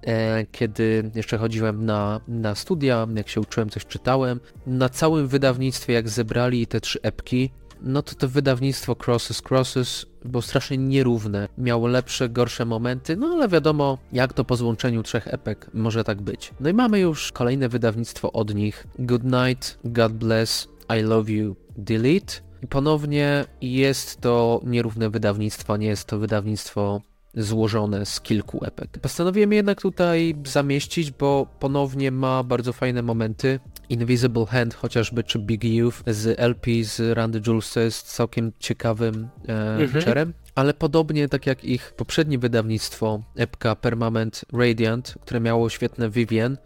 E, 0.06 0.46
kiedy 0.52 1.10
jeszcze 1.14 1.38
chodziłem 1.38 1.86
na, 1.86 2.20
na 2.28 2.54
studia, 2.54 3.06
jak 3.14 3.28
się 3.28 3.40
uczyłem, 3.40 3.70
coś 3.70 3.86
czytałem. 3.86 4.40
Na 4.66 4.88
całym 4.88 5.28
wydawnictwie, 5.28 5.92
jak 5.92 6.08
zebrali 6.08 6.66
te 6.66 6.80
trzy 6.80 7.02
epki, 7.02 7.50
no 7.82 8.02
to 8.02 8.14
to 8.14 8.28
wydawnictwo 8.28 8.96
Crosses 9.06 9.42
Crosses 9.42 10.06
było 10.24 10.42
strasznie 10.42 10.78
nierówne. 10.78 11.48
Miało 11.58 11.88
lepsze, 11.88 12.28
gorsze 12.28 12.64
momenty, 12.64 13.16
no 13.16 13.26
ale 13.26 13.48
wiadomo, 13.48 13.98
jak 14.12 14.32
to 14.32 14.44
po 14.44 14.56
złączeniu 14.56 15.02
trzech 15.02 15.28
epek 15.28 15.70
może 15.74 16.04
tak 16.04 16.22
być. 16.22 16.52
No 16.60 16.68
i 16.68 16.74
mamy 16.74 17.00
już 17.00 17.32
kolejne 17.32 17.68
wydawnictwo 17.68 18.32
od 18.32 18.54
nich. 18.54 18.86
Good 18.98 19.24
night, 19.24 19.78
God 19.84 20.12
bless, 20.12 20.68
I 20.98 21.02
love 21.02 21.32
you, 21.32 21.56
delete. 21.76 22.34
I 22.62 22.66
ponownie 22.66 23.44
jest 23.60 24.20
to 24.20 24.60
nierówne 24.64 25.10
wydawnictwo, 25.10 25.76
nie 25.76 25.86
jest 25.86 26.04
to 26.04 26.18
wydawnictwo 26.18 27.00
złożone 27.34 28.06
z 28.06 28.20
kilku 28.20 28.64
epek. 28.64 28.98
Postanowiłem 28.98 29.52
jednak 29.52 29.82
tutaj 29.82 30.34
zamieścić, 30.44 31.10
bo 31.10 31.46
ponownie 31.60 32.10
ma 32.10 32.42
bardzo 32.42 32.72
fajne 32.72 33.02
momenty. 33.02 33.60
Invisible 33.88 34.46
Hand 34.46 34.74
chociażby, 34.74 35.24
czy 35.24 35.38
Big 35.38 35.64
Youth 35.64 36.02
z 36.06 36.40
LP 36.40 36.70
z 36.82 37.16
Randy 37.16 37.40
Julesa 37.46 37.80
jest 37.80 38.06
całkiem 38.06 38.52
ciekawym 38.58 39.28
e, 39.48 39.76
mhm. 39.76 40.04
czerem. 40.04 40.32
Ale 40.54 40.74
podobnie 40.74 41.28
tak 41.28 41.46
jak 41.46 41.64
ich 41.64 41.92
poprzednie 41.96 42.38
wydawnictwo, 42.38 43.22
epka 43.36 43.76
Permanent 43.76 44.44
Radiant, 44.52 45.14
które 45.20 45.40
miało 45.40 45.70
świetne 45.70 46.10
Vivian, 46.10 46.56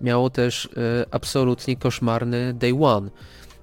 miało 0.00 0.30
też 0.30 0.66
e, 0.76 1.06
absolutnie 1.10 1.76
koszmarny 1.76 2.54
Day 2.54 2.72
One. 2.80 3.10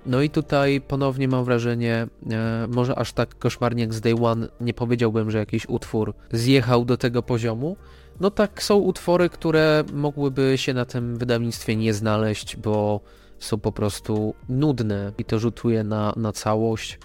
No 0.05 0.21
i 0.21 0.29
tutaj 0.29 0.81
ponownie 0.81 1.27
mam 1.27 1.45
wrażenie, 1.45 2.07
e, 2.31 2.67
może 2.67 2.95
aż 2.95 3.13
tak 3.13 3.39
koszmarnie 3.39 3.83
jak 3.83 3.93
z 3.93 4.01
Day 4.01 4.15
One 4.23 4.47
nie 4.61 4.73
powiedziałbym, 4.73 5.31
że 5.31 5.37
jakiś 5.37 5.69
utwór 5.69 6.13
zjechał 6.31 6.85
do 6.85 6.97
tego 6.97 7.23
poziomu. 7.23 7.77
No 8.19 8.31
tak, 8.31 8.63
są 8.63 8.75
utwory, 8.75 9.29
które 9.29 9.83
mogłyby 9.93 10.53
się 10.57 10.73
na 10.73 10.85
tym 10.85 11.17
wydawnictwie 11.17 11.75
nie 11.75 11.93
znaleźć, 11.93 12.55
bo 12.55 12.99
są 13.39 13.57
po 13.57 13.71
prostu 13.71 14.33
nudne 14.49 15.11
i 15.17 15.25
to 15.25 15.39
rzutuje 15.39 15.83
na, 15.83 16.13
na 16.15 16.31
całość. 16.31 16.99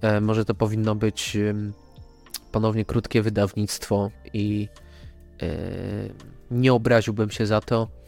E, 0.00 0.20
może 0.20 0.44
to 0.44 0.54
powinno 0.54 0.94
być 0.94 1.36
ponownie 2.52 2.84
krótkie 2.84 3.22
wydawnictwo 3.22 4.10
i 4.32 4.68
e, 5.42 5.48
nie 6.50 6.72
obraziłbym 6.72 7.30
się 7.30 7.46
za 7.46 7.60
to 7.60 7.99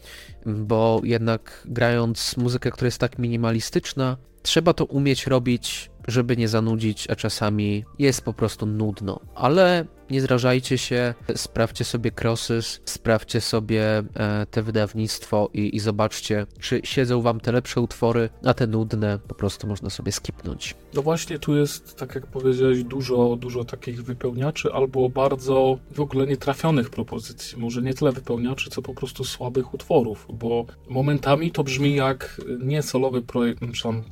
bo 0.47 1.01
jednak 1.05 1.63
grając 1.65 2.37
muzykę, 2.37 2.71
która 2.71 2.87
jest 2.87 2.99
tak 2.99 3.19
minimalistyczna, 3.19 4.17
trzeba 4.43 4.73
to 4.73 4.85
umieć 4.85 5.27
robić, 5.27 5.91
żeby 6.09 6.37
nie 6.37 6.49
zanudzić, 6.49 7.11
a 7.11 7.17
czasami 7.17 7.85
jest 7.99 8.25
po 8.25 8.35
prostu 8.35 8.67
nudno. 8.67 9.21
Ale 9.35 9.87
nie 10.12 10.21
zrażajcie 10.21 10.78
się, 10.78 11.14
sprawdźcie 11.37 11.85
sobie 11.85 12.11
Crosses, 12.21 12.81
sprawdźcie 12.85 13.40
sobie 13.40 13.83
e, 14.14 14.47
te 14.50 14.62
wydawnictwo 14.62 15.50
i, 15.54 15.76
i 15.76 15.81
zobaczcie, 15.81 16.47
czy 16.61 16.81
siedzą 16.85 17.23
wam 17.23 17.40
te 17.40 17.52
lepsze 17.52 17.81
utwory, 17.81 18.28
a 18.45 18.54
te 18.54 18.66
nudne 18.66 19.19
po 19.28 19.35
prostu 19.35 19.66
można 19.66 19.90
sobie 19.90 20.12
skipnąć. 20.12 20.75
No 20.95 21.02
właśnie, 21.02 21.38
tu 21.38 21.57
jest, 21.57 21.97
tak 21.97 22.14
jak 22.14 22.26
powiedziałeś, 22.26 22.85
dużo, 22.85 23.37
dużo 23.37 23.64
takich 23.64 24.04
wypełniaczy 24.04 24.73
albo 24.73 25.09
bardzo 25.09 25.78
w 25.90 26.00
ogóle 26.00 26.26
nietrafionych 26.26 26.90
propozycji. 26.90 27.59
Może 27.59 27.83
nie 27.83 27.95
tyle 27.95 28.12
wypełniaczy, 28.12 28.71
co 28.71 28.83
po 28.83 28.95
prostu 28.95 29.25
słabych 29.25 29.75
utworów, 29.75 30.26
bo 30.33 30.66
momentami 30.88 31.52
to 31.52 31.64
brzmi 31.64 31.95
jak 31.95 32.40
nie 32.61 32.83
solowy 32.83 33.23
projekt, 33.23 33.61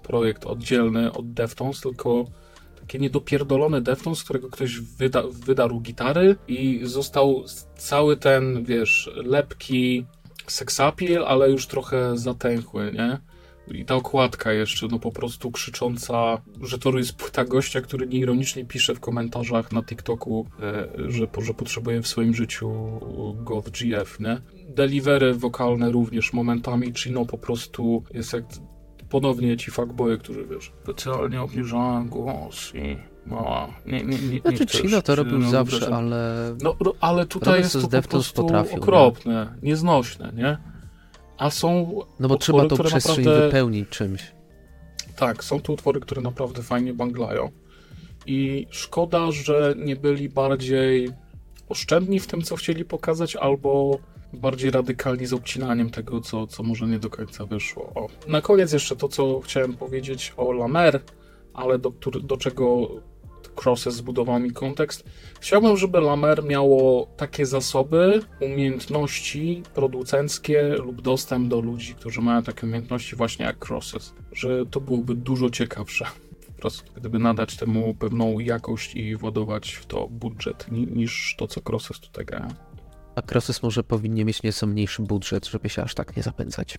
projekt 0.02 0.46
oddzielny 0.46 1.12
od 1.12 1.32
Deftones, 1.32 1.80
tylko 1.80 2.24
takie 2.90 2.98
niedopierdolone 2.98 3.80
Deftones, 3.80 4.18
z 4.18 4.24
którego 4.24 4.48
ktoś 4.48 4.80
wyda, 4.80 5.22
wydarł 5.46 5.80
gitary 5.80 6.36
i 6.48 6.80
został 6.82 7.44
cały 7.76 8.16
ten, 8.16 8.64
wiesz, 8.64 9.10
lepki 9.14 10.06
seksapil, 10.46 11.24
ale 11.24 11.50
już 11.50 11.66
trochę 11.66 12.18
zatęchły, 12.18 12.92
nie? 12.92 13.18
I 13.78 13.84
ta 13.84 13.94
okładka 13.94 14.52
jeszcze, 14.52 14.86
no 14.90 14.98
po 14.98 15.12
prostu 15.12 15.50
krzycząca, 15.50 16.42
że 16.62 16.78
to 16.78 16.98
jest 16.98 17.12
płyta 17.12 17.44
gościa, 17.44 17.80
który 17.80 18.06
nieironicznie 18.06 18.64
pisze 18.64 18.94
w 18.94 19.00
komentarzach 19.00 19.72
na 19.72 19.82
TikToku, 19.82 20.46
e, 20.60 20.88
że, 21.10 21.26
że 21.38 21.54
potrzebuje 21.54 22.02
w 22.02 22.08
swoim 22.08 22.34
życiu 22.34 22.70
God 23.34 23.70
GF, 23.70 24.20
nie? 24.20 24.40
Delivery 24.68 25.34
wokalne 25.34 25.92
również 25.92 26.32
momentami, 26.32 26.92
czyli 26.92 27.14
no 27.14 27.26
po 27.26 27.38
prostu 27.38 28.04
jest 28.14 28.32
jak 28.32 28.44
ponownie 29.10 29.56
ci 29.56 29.70
fuckboye, 29.70 30.18
którzy 30.18 30.46
wiesz, 30.46 30.72
specjalnie 30.82 31.42
obniżają 31.42 32.08
głos 32.08 32.74
i 32.74 32.96
mała. 33.26 33.68
Nie, 33.86 34.02
nie, 34.04 34.18
nie, 34.18 34.40
znaczy 34.40 34.66
Chino 34.66 35.02
to 35.02 35.14
robił 35.14 35.42
zawsze, 35.42 35.94
ale... 35.96 36.56
No, 36.62 36.76
ale 37.00 37.26
tutaj 37.26 37.58
jest 37.58 37.72
to 37.72 38.02
po 38.02 38.08
prostu 38.08 38.42
potrafił, 38.42 38.78
okropne, 38.78 39.46
nie? 39.62 39.68
nieznośne, 39.68 40.32
nie? 40.36 40.58
A 41.38 41.50
są 41.50 42.00
No 42.20 42.28
bo 42.28 42.36
trzeba 42.36 42.66
tą 42.66 42.76
przestrzeń 42.76 43.24
wypełnić 43.24 43.88
czymś. 43.88 44.32
Tak, 45.16 45.44
są 45.44 45.60
to 45.60 45.72
utwory, 45.72 46.00
które 46.00 46.22
naprawdę 46.22 46.62
fajnie 46.62 46.94
banglają. 46.94 47.50
I 48.26 48.66
szkoda, 48.70 49.32
że 49.32 49.74
nie 49.78 49.96
byli 49.96 50.28
bardziej 50.28 51.08
oszczędni 51.68 52.20
w 52.20 52.26
tym, 52.26 52.42
co 52.42 52.56
chcieli 52.56 52.84
pokazać, 52.84 53.36
albo 53.36 53.98
bardziej 54.32 54.70
radykalnie 54.70 55.26
z 55.26 55.32
obcinaniem 55.32 55.90
tego, 55.90 56.20
co, 56.20 56.46
co 56.46 56.62
może 56.62 56.86
nie 56.86 56.98
do 56.98 57.10
końca 57.10 57.46
wyszło. 57.46 57.92
O. 57.94 58.06
Na 58.28 58.40
koniec 58.40 58.72
jeszcze 58.72 58.96
to, 58.96 59.08
co 59.08 59.40
chciałem 59.40 59.74
powiedzieć 59.74 60.32
o 60.36 60.52
Lamer, 60.52 61.00
ale 61.54 61.78
do, 61.78 61.92
do 62.22 62.36
czego 62.36 62.88
Crosses 63.64 63.94
zbudował 63.94 64.40
mi 64.40 64.50
kontekst. 64.50 65.04
Chciałbym, 65.40 65.76
żeby 65.76 66.00
Lamer 66.00 66.44
miało 66.44 67.06
takie 67.16 67.46
zasoby, 67.46 68.20
umiejętności 68.40 69.62
producenckie 69.74 70.62
lub 70.62 71.02
dostęp 71.02 71.48
do 71.48 71.60
ludzi, 71.60 71.94
którzy 71.94 72.20
mają 72.20 72.42
takie 72.42 72.66
umiejętności 72.66 73.16
właśnie 73.16 73.44
jak 73.44 73.70
Crosses. 73.70 74.14
Że 74.32 74.66
to 74.66 74.80
byłoby 74.80 75.14
dużo 75.14 75.50
ciekawsze. 75.50 76.06
Po 76.46 76.52
prostu, 76.60 76.92
gdyby 76.96 77.18
nadać 77.18 77.56
temu 77.56 77.94
pewną 77.94 78.38
jakość 78.38 78.94
i 78.94 79.16
władować 79.16 79.72
w 79.72 79.86
to 79.86 80.08
budżet, 80.08 80.66
niż 80.70 81.34
to, 81.38 81.46
co 81.46 81.60
Crosses 81.68 82.00
tutaj 82.00 82.24
gra. 82.24 82.48
A 83.20 83.22
Crosses 83.22 83.62
może 83.62 83.84
powinien 83.84 84.26
mieć 84.26 84.42
nieco 84.42 84.66
mniejszy 84.66 85.02
budżet, 85.02 85.46
żeby 85.46 85.68
się 85.68 85.82
aż 85.82 85.94
tak 85.94 86.16
nie 86.16 86.22
zapędzać. 86.22 86.78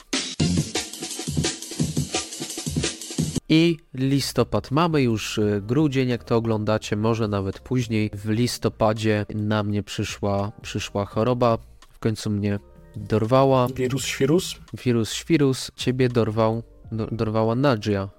I 3.50 3.78
listopad. 3.94 4.72
Mamy 4.72 5.02
już 5.02 5.38
y, 5.38 5.62
grudzień, 5.68 6.10
jak 6.10 6.24
to 6.24 6.36
oglądacie, 6.36 6.96
może 6.96 7.28
nawet 7.28 7.60
później. 7.60 8.10
W 8.14 8.30
listopadzie 8.30 9.26
na 9.36 9.64
mnie 9.64 9.84
przyszła, 9.84 10.52
przyszła 10.62 11.06
choroba. 11.06 11.58
W 11.90 12.00
końcu 12.00 12.30
mnie 12.30 12.60
dorwała. 12.96 13.68
Wirus 13.68 14.06
świrus? 14.06 14.56
Wirus 14.86 15.14
świrus. 15.14 15.72
Ciebie 15.76 16.10
dorwał, 16.10 16.64
do, 16.92 17.08
dorwała 17.08 17.56
Nadja 17.56 18.10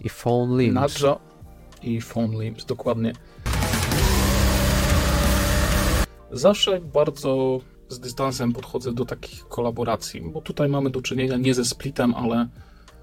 i 0.00 0.08
Phone 0.08 0.58
Limbs. 0.58 0.74
Nadja 0.74 1.16
i 1.82 2.00
Phone 2.00 2.42
Limbs, 2.42 2.64
dokładnie. 2.64 3.12
Zawsze 6.34 6.80
bardzo 6.80 7.60
z 7.88 8.00
dystansem 8.00 8.52
podchodzę 8.52 8.92
do 8.92 9.04
takich 9.04 9.48
kolaboracji, 9.48 10.20
bo 10.20 10.40
tutaj 10.40 10.68
mamy 10.68 10.90
do 10.90 11.02
czynienia 11.02 11.36
nie 11.36 11.54
ze 11.54 11.64
splitem, 11.64 12.14
ale 12.14 12.48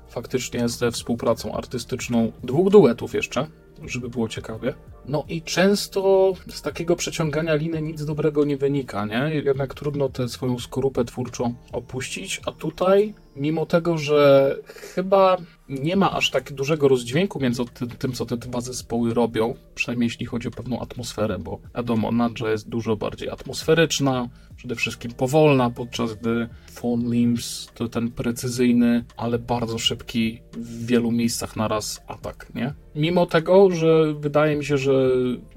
faktycznie 0.09 0.69
ze 0.69 0.91
współpracą 0.91 1.53
artystyczną 1.53 2.31
dwóch 2.43 2.69
duetów 2.69 3.13
jeszcze, 3.13 3.47
żeby 3.85 4.09
było 4.09 4.29
ciekawie. 4.29 4.73
No 5.05 5.25
i 5.29 5.41
często 5.41 6.33
z 6.49 6.61
takiego 6.61 6.95
przeciągania 6.95 7.55
liny 7.55 7.81
nic 7.81 8.05
dobrego 8.05 8.45
nie 8.45 8.57
wynika, 8.57 9.05
nie? 9.05 9.31
Jednak 9.33 9.73
trudno 9.73 10.09
tę 10.09 10.29
swoją 10.29 10.59
skorupę 10.59 11.05
twórczą 11.05 11.53
opuścić, 11.71 12.41
a 12.45 12.51
tutaj, 12.51 13.13
mimo 13.35 13.65
tego, 13.65 13.97
że 13.97 14.55
chyba 14.65 15.37
nie 15.69 15.95
ma 15.95 16.11
aż 16.11 16.29
tak 16.31 16.53
dużego 16.53 16.87
rozdźwięku 16.87 17.39
między 17.39 17.63
tym, 17.99 18.13
co 18.13 18.25
te 18.25 18.37
dwa 18.37 18.61
zespoły 18.61 19.13
robią, 19.13 19.55
przynajmniej 19.75 20.07
jeśli 20.07 20.25
chodzi 20.25 20.47
o 20.47 20.51
pewną 20.51 20.79
atmosferę, 20.79 21.39
bo 21.39 21.59
wiadomo, 21.75 22.11
Nadja 22.11 22.51
jest 22.51 22.69
dużo 22.69 22.95
bardziej 22.95 23.29
atmosferyczna, 23.29 24.29
przede 24.55 24.75
wszystkim 24.75 25.11
powolna, 25.11 25.69
podczas 25.69 26.13
gdy 26.13 26.49
Phone 26.71 27.13
Limbs 27.13 27.71
to 27.75 27.87
ten 27.87 28.11
precyzyjny, 28.11 29.05
ale 29.17 29.39
bardzo 29.39 29.77
szybki 29.77 30.41
w 30.51 30.85
wielu 30.85 31.11
miejscach 31.11 31.55
naraz 31.55 32.01
atak, 32.07 32.47
nie? 32.55 32.73
Mimo 32.95 33.25
tego, 33.25 33.71
że 33.71 34.13
wydaje 34.13 34.55
mi 34.55 34.65
się, 34.65 34.77
że 34.77 35.09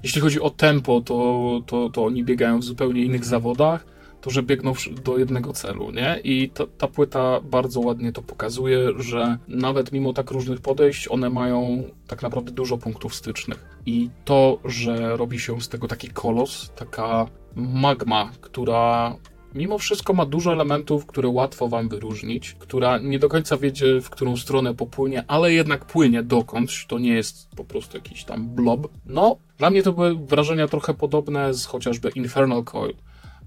jeśli 0.03 0.21
chodzi 0.21 0.41
o 0.41 0.49
tempo, 0.49 1.01
to, 1.01 1.61
to, 1.65 1.89
to 1.89 2.05
oni 2.05 2.23
biegają 2.23 2.59
w 2.59 2.63
zupełnie 2.63 3.03
innych 3.03 3.25
zawodach, 3.25 3.94
że 4.31 4.43
biegną 4.43 4.73
do 5.03 5.17
jednego 5.17 5.53
celu, 5.53 5.91
nie? 5.91 6.19
I 6.23 6.49
ta, 6.49 6.63
ta 6.77 6.87
płyta 6.87 7.41
bardzo 7.41 7.79
ładnie 7.79 8.11
to 8.11 8.21
pokazuje, 8.21 8.89
że 8.97 9.37
nawet 9.47 9.91
mimo 9.91 10.13
tak 10.13 10.31
różnych 10.31 10.61
podejść, 10.61 11.07
one 11.07 11.29
mają 11.29 11.83
tak 12.07 12.21
naprawdę 12.21 12.51
dużo 12.51 12.77
punktów 12.77 13.15
stycznych. 13.15 13.65
I 13.85 14.09
to, 14.25 14.59
że 14.65 15.17
robi 15.17 15.39
się 15.39 15.61
z 15.61 15.69
tego 15.69 15.87
taki 15.87 16.07
kolos, 16.07 16.71
taka 16.75 17.27
magma, 17.55 18.31
która 18.41 19.15
mimo 19.55 19.77
wszystko 19.77 20.13
ma 20.13 20.25
dużo 20.25 20.53
elementów, 20.53 21.05
które 21.05 21.29
łatwo 21.29 21.67
wam 21.67 21.89
wyróżnić, 21.89 22.55
która 22.59 22.97
nie 22.97 23.19
do 23.19 23.29
końca 23.29 23.57
wiecie, 23.57 24.01
w 24.01 24.09
którą 24.09 24.37
stronę 24.37 24.75
popłynie, 24.75 25.23
ale 25.27 25.53
jednak 25.53 25.85
płynie 25.85 26.23
dokądś, 26.23 26.85
to 26.85 26.99
nie 26.99 27.13
jest 27.13 27.49
po 27.55 27.63
prostu 27.63 27.97
jakiś 27.97 28.23
tam 28.23 28.49
blob. 28.49 28.87
No, 29.05 29.37
dla 29.57 29.69
mnie 29.69 29.83
to 29.83 29.93
były 29.93 30.15
wrażenia 30.15 30.67
trochę 30.67 30.93
podobne 30.93 31.53
z 31.53 31.65
chociażby 31.65 32.09
Infernal 32.09 32.63
Coil, 32.63 32.93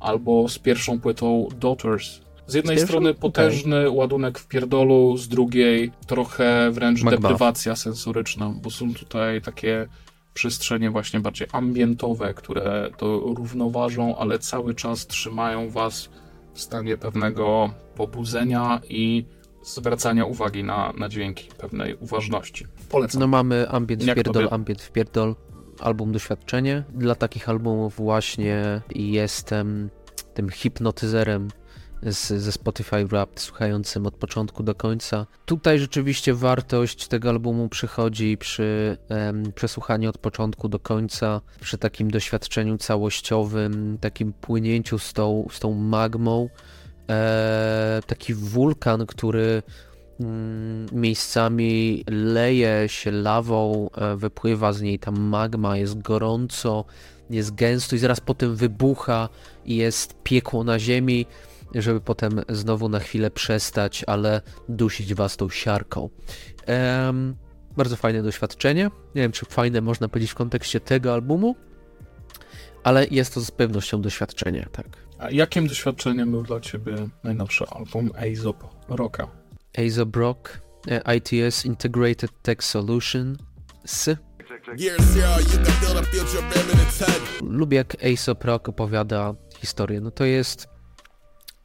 albo 0.01 0.49
z 0.49 0.59
pierwszą 0.59 1.01
płytą 1.01 1.49
Daughters. 1.61 2.21
Z 2.47 2.55
jednej 2.55 2.79
z 2.79 2.85
strony 2.85 3.15
potężny 3.15 3.79
okay. 3.79 3.91
ładunek 3.91 4.39
w 4.39 4.49
pierdolu, 4.49 5.17
z 5.17 5.29
drugiej 5.29 5.93
trochę 6.07 6.71
wręcz 6.71 7.03
Macbeth. 7.03 7.23
deprywacja 7.23 7.77
sensoryczna, 7.77 8.53
bo 8.63 8.71
są 8.71 8.95
tutaj 8.95 9.43
takie 9.43 9.89
przestrzenie 10.35 10.91
właśnie 10.91 11.21
bardziej 11.21 11.49
ambientowe, 11.53 12.35
które 12.35 12.91
to 12.97 13.19
równoważą, 13.37 14.17
ale 14.17 14.39
cały 14.39 14.75
czas 14.75 15.07
trzymają 15.07 15.71
was 15.71 16.09
w 16.55 16.61
stanie 16.61 16.97
pewnego 16.97 17.71
pobudzenia 17.97 18.81
i 18.89 19.25
zwracania 19.63 20.25
uwagi 20.25 20.65
na, 20.65 20.93
na 20.99 21.09
dźwięki, 21.09 21.49
pewnej 21.59 21.95
uważności. 21.95 22.67
Polecam. 22.89 23.21
No 23.21 23.27
mamy 23.27 23.69
ambient 23.69 24.05
w 24.05 24.15
pierdol, 24.15 24.49
ambient 24.51 24.83
w 24.83 24.93
pierdol, 24.93 25.35
album 25.83 26.13
doświadczenie. 26.13 26.85
Dla 26.95 27.15
takich 27.15 27.49
albumów 27.49 27.95
właśnie 27.97 28.81
jestem 28.95 29.91
tym 30.35 30.51
hipnotyzerem 30.51 31.49
z, 32.03 32.29
ze 32.29 32.53
Spotify 32.53 33.05
Wrapped, 33.07 33.41
słuchającym 33.41 34.07
od 34.07 34.15
początku 34.15 34.63
do 34.63 34.75
końca. 34.75 35.27
Tutaj 35.47 35.79
rzeczywiście 35.79 36.35
wartość 36.35 37.09
tego 37.09 37.29
albumu 37.29 37.69
przychodzi 37.69 38.37
przy 38.37 38.97
um, 39.09 39.53
przesłuchaniu 39.53 40.11
od 40.11 40.19
początku 40.19 40.69
do 40.69 40.79
końca, 40.79 41.41
przy 41.61 41.79
takim 41.79 42.11
doświadczeniu 42.11 42.79
całościowym, 42.79 43.99
takim 44.01 44.33
płynięciu 44.33 44.99
z 44.99 45.13
tą, 45.13 45.47
z 45.53 45.61
tą 45.61 45.75
magmą. 45.75 46.49
E, 47.11 48.01
taki 48.07 48.35
wulkan, 48.35 49.07
który 49.07 49.63
miejscami 50.93 52.05
leje 52.11 52.85
się 52.87 53.11
lawą, 53.11 53.91
e, 53.97 54.17
wypływa 54.17 54.73
z 54.73 54.83
niej 54.83 54.99
ta 54.99 55.11
magma, 55.11 55.77
jest 55.77 56.03
gorąco, 56.03 56.85
jest 57.31 57.55
gęsto 57.55 57.97
i 57.97 57.99
zaraz 57.99 58.21
potem 58.21 58.57
wybucha 58.57 59.29
i 59.65 59.77
jest 59.77 60.23
piekło 60.23 60.65
na 60.65 60.79
ziemi 60.79 61.27
żeby 61.75 62.01
potem 62.01 62.43
znowu 62.49 62.89
na 62.89 62.99
chwilę 62.99 63.31
przestać, 63.31 64.05
ale 64.07 64.41
dusić 64.69 65.15
was 65.15 65.37
tą 65.37 65.49
siarką. 65.49 66.11
Um, 67.07 67.37
bardzo 67.77 67.97
fajne 67.97 68.23
doświadczenie. 68.23 68.85
Nie 69.15 69.23
wiem, 69.23 69.33
czy 69.33 69.47
fajne 69.47 69.81
można 69.81 70.09
powiedzieć 70.09 70.31
w 70.31 70.35
kontekście 70.35 70.81
tego 70.81 71.13
albumu, 71.13 71.57
ale 72.85 73.07
jest 73.11 73.35
to 73.35 73.41
z 73.41 73.51
pewnością 73.51 74.03
doświadczenie, 74.03 74.67
tak. 74.73 74.87
A 75.19 75.31
jakim 75.31 75.67
doświadczeniem 75.67 76.31
był 76.31 76.43
dla 76.43 76.61
ciebie 76.61 76.95
najnowszy 77.25 77.65
album 77.67 78.11
Aesop 78.15 78.65
Rocka? 78.89 79.29
Aesop 79.79 80.17
Rock, 80.17 80.61
e, 80.89 81.17
ITS 81.17 81.65
Integrated 81.65 82.31
Tech 82.43 82.65
Solution 82.65 83.37
S. 83.85 84.11
Lubię 87.43 87.77
jak 87.77 87.97
Aesop 88.05 88.45
Rock 88.45 88.69
opowiada 88.69 89.35
historię. 89.59 90.01
No 90.01 90.11
to 90.11 90.25
jest 90.25 90.69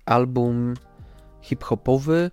album 0.05 0.73
hip-hopowy. 1.41 2.31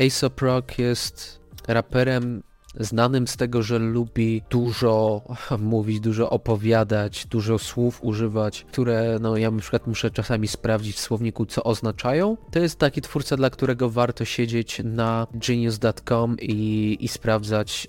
Aesop 0.00 0.40
Rock 0.40 0.78
jest 0.78 1.40
raperem 1.68 2.42
znanym 2.80 3.26
z 3.26 3.36
tego, 3.36 3.62
że 3.62 3.78
lubi 3.78 4.42
dużo 4.50 5.22
mówić, 5.58 6.00
dużo 6.00 6.30
opowiadać, 6.30 7.26
dużo 7.26 7.58
słów 7.58 7.98
używać, 8.02 8.66
które 8.72 9.18
no 9.20 9.36
ja 9.36 9.50
na 9.50 9.60
przykład 9.60 9.86
muszę 9.86 10.10
czasami 10.10 10.48
sprawdzić 10.48 10.96
w 10.96 11.00
słowniku, 11.00 11.46
co 11.46 11.64
oznaczają. 11.64 12.36
To 12.50 12.58
jest 12.58 12.78
taki 12.78 13.00
twórca, 13.00 13.36
dla 13.36 13.50
którego 13.50 13.90
warto 13.90 14.24
siedzieć 14.24 14.80
na 14.84 15.26
genius.com 15.34 16.36
i, 16.40 16.96
i 17.00 17.08
sprawdzać 17.08 17.88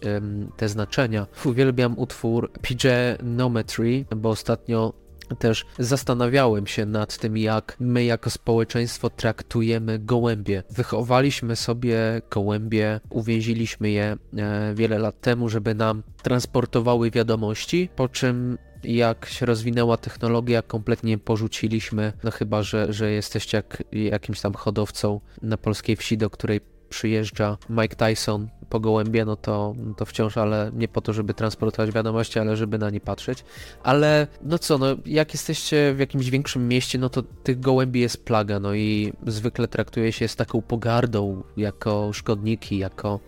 te 0.57 0.69
znaczenia. 0.69 1.27
Uwielbiam 1.45 1.99
utwór 1.99 2.51
PJ 2.51 2.87
Nometry, 3.23 4.05
bo 4.15 4.29
ostatnio 4.29 4.93
też 5.35 5.65
zastanawiałem 5.79 6.67
się 6.67 6.85
nad 6.85 7.17
tym, 7.17 7.37
jak 7.37 7.75
my 7.79 8.03
jako 8.03 8.29
społeczeństwo 8.29 9.09
traktujemy 9.09 9.99
gołębie. 9.99 10.63
Wychowaliśmy 10.69 11.55
sobie 11.55 12.21
gołębie, 12.31 12.99
uwięziliśmy 13.09 13.89
je 13.89 14.17
e, 14.37 14.73
wiele 14.75 14.99
lat 14.99 15.21
temu, 15.21 15.49
żeby 15.49 15.75
nam 15.75 16.03
transportowały 16.23 17.11
wiadomości, 17.11 17.89
po 17.95 18.09
czym 18.09 18.57
jak 18.83 19.25
się 19.25 19.45
rozwinęła 19.45 19.97
technologia, 19.97 20.61
kompletnie 20.61 21.17
porzuciliśmy, 21.17 22.13
no 22.23 22.31
chyba, 22.31 22.63
że, 22.63 22.93
że 22.93 23.11
jesteście 23.11 23.57
jak, 23.57 23.83
jakimś 23.91 24.41
tam 24.41 24.53
hodowcą 24.53 25.19
na 25.41 25.57
polskiej 25.57 25.95
wsi, 25.95 26.17
do 26.17 26.29
której 26.29 26.61
przyjeżdża 26.89 27.57
Mike 27.69 27.95
Tyson 27.95 28.49
po 28.71 28.79
gołębie, 28.79 29.25
no 29.25 29.35
to, 29.35 29.75
to 29.97 30.05
wciąż, 30.05 30.37
ale 30.37 30.71
nie 30.73 30.87
po 30.87 31.01
to, 31.01 31.13
żeby 31.13 31.33
transportować 31.33 31.91
wiadomości, 31.91 32.39
ale 32.39 32.57
żeby 32.57 32.77
na 32.77 32.89
nie 32.89 32.99
patrzeć. 32.99 33.43
Ale 33.83 34.27
no 34.41 34.59
co, 34.59 34.77
no 34.77 34.85
jak 35.05 35.33
jesteście 35.33 35.93
w 35.95 35.99
jakimś 35.99 36.29
większym 36.29 36.67
mieście, 36.67 36.99
no 36.99 37.09
to 37.09 37.21
tych 37.21 37.59
gołębi 37.59 37.99
jest 37.99 38.25
plaga, 38.25 38.59
no 38.59 38.73
i 38.73 39.13
zwykle 39.27 39.67
traktuje 39.67 40.11
się 40.11 40.27
z 40.27 40.35
taką 40.35 40.61
pogardą, 40.61 41.43
jako 41.57 42.13
szkodniki, 42.13 42.77
jako 42.77 43.19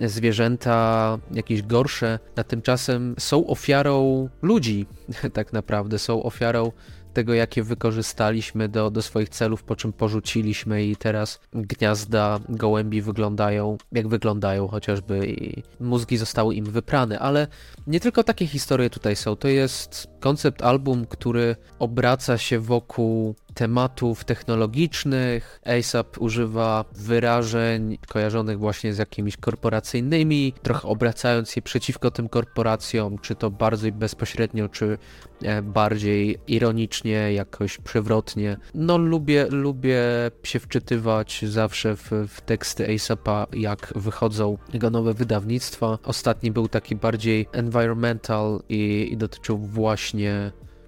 zwierzęta 0.00 1.18
jakieś 1.34 1.62
gorsze, 1.62 2.18
a 2.36 2.44
tymczasem 2.44 3.14
są 3.18 3.46
ofiarą 3.46 4.28
ludzi, 4.42 4.86
tak 5.32 5.52
naprawdę, 5.52 5.98
są 5.98 6.22
ofiarą 6.22 6.72
tego, 7.12 7.34
jakie 7.34 7.62
wykorzystaliśmy 7.62 8.68
do, 8.68 8.90
do 8.90 9.02
swoich 9.02 9.28
celów, 9.28 9.62
po 9.62 9.76
czym 9.76 9.92
porzuciliśmy 9.92 10.84
i 10.84 10.96
teraz 10.96 11.40
gniazda 11.52 12.40
gołębi 12.48 13.02
wyglądają 13.02 13.78
jak 13.92 14.08
wyglądają 14.08 14.68
chociażby 14.68 15.28
i 15.28 15.62
mózgi 15.80 16.16
zostały 16.16 16.54
im 16.54 16.64
wyprane, 16.64 17.18
ale 17.18 17.46
nie 17.86 18.00
tylko 18.00 18.24
takie 18.24 18.46
historie 18.46 18.90
tutaj 18.90 19.16
są, 19.16 19.36
to 19.36 19.48
jest 19.48 20.08
koncept 20.20 20.62
album, 20.62 21.06
który 21.06 21.56
obraca 21.78 22.38
się 22.38 22.60
wokół 22.60 23.34
tematów 23.54 24.24
technologicznych. 24.24 25.60
ASAP 25.66 26.18
używa 26.18 26.84
wyrażeń 26.94 27.98
kojarzonych 28.08 28.58
właśnie 28.58 28.94
z 28.94 28.98
jakimiś 28.98 29.36
korporacyjnymi, 29.36 30.52
trochę 30.62 30.88
obracając 30.88 31.56
je 31.56 31.62
przeciwko 31.62 32.10
tym 32.10 32.28
korporacjom, 32.28 33.18
czy 33.18 33.34
to 33.34 33.50
bardziej 33.50 33.92
bezpośrednio, 33.92 34.68
czy 34.68 34.98
e, 35.42 35.62
bardziej 35.62 36.38
ironicznie, 36.46 37.32
jakoś 37.32 37.78
przewrotnie. 37.78 38.56
No 38.74 38.98
lubię, 38.98 39.46
lubię 39.50 40.02
się 40.42 40.60
wczytywać 40.60 41.44
zawsze 41.48 41.96
w, 41.96 42.10
w 42.28 42.40
teksty 42.40 42.94
ASAPa, 42.94 43.46
jak 43.52 43.92
wychodzą 43.96 44.58
jego 44.72 44.90
nowe 44.90 45.14
wydawnictwa. 45.14 45.98
Ostatni 46.04 46.50
był 46.50 46.68
taki 46.68 46.96
bardziej 46.96 47.48
environmental 47.52 48.62
i, 48.68 49.08
i 49.12 49.16
dotyczył 49.16 49.58
właśnie 49.58 50.07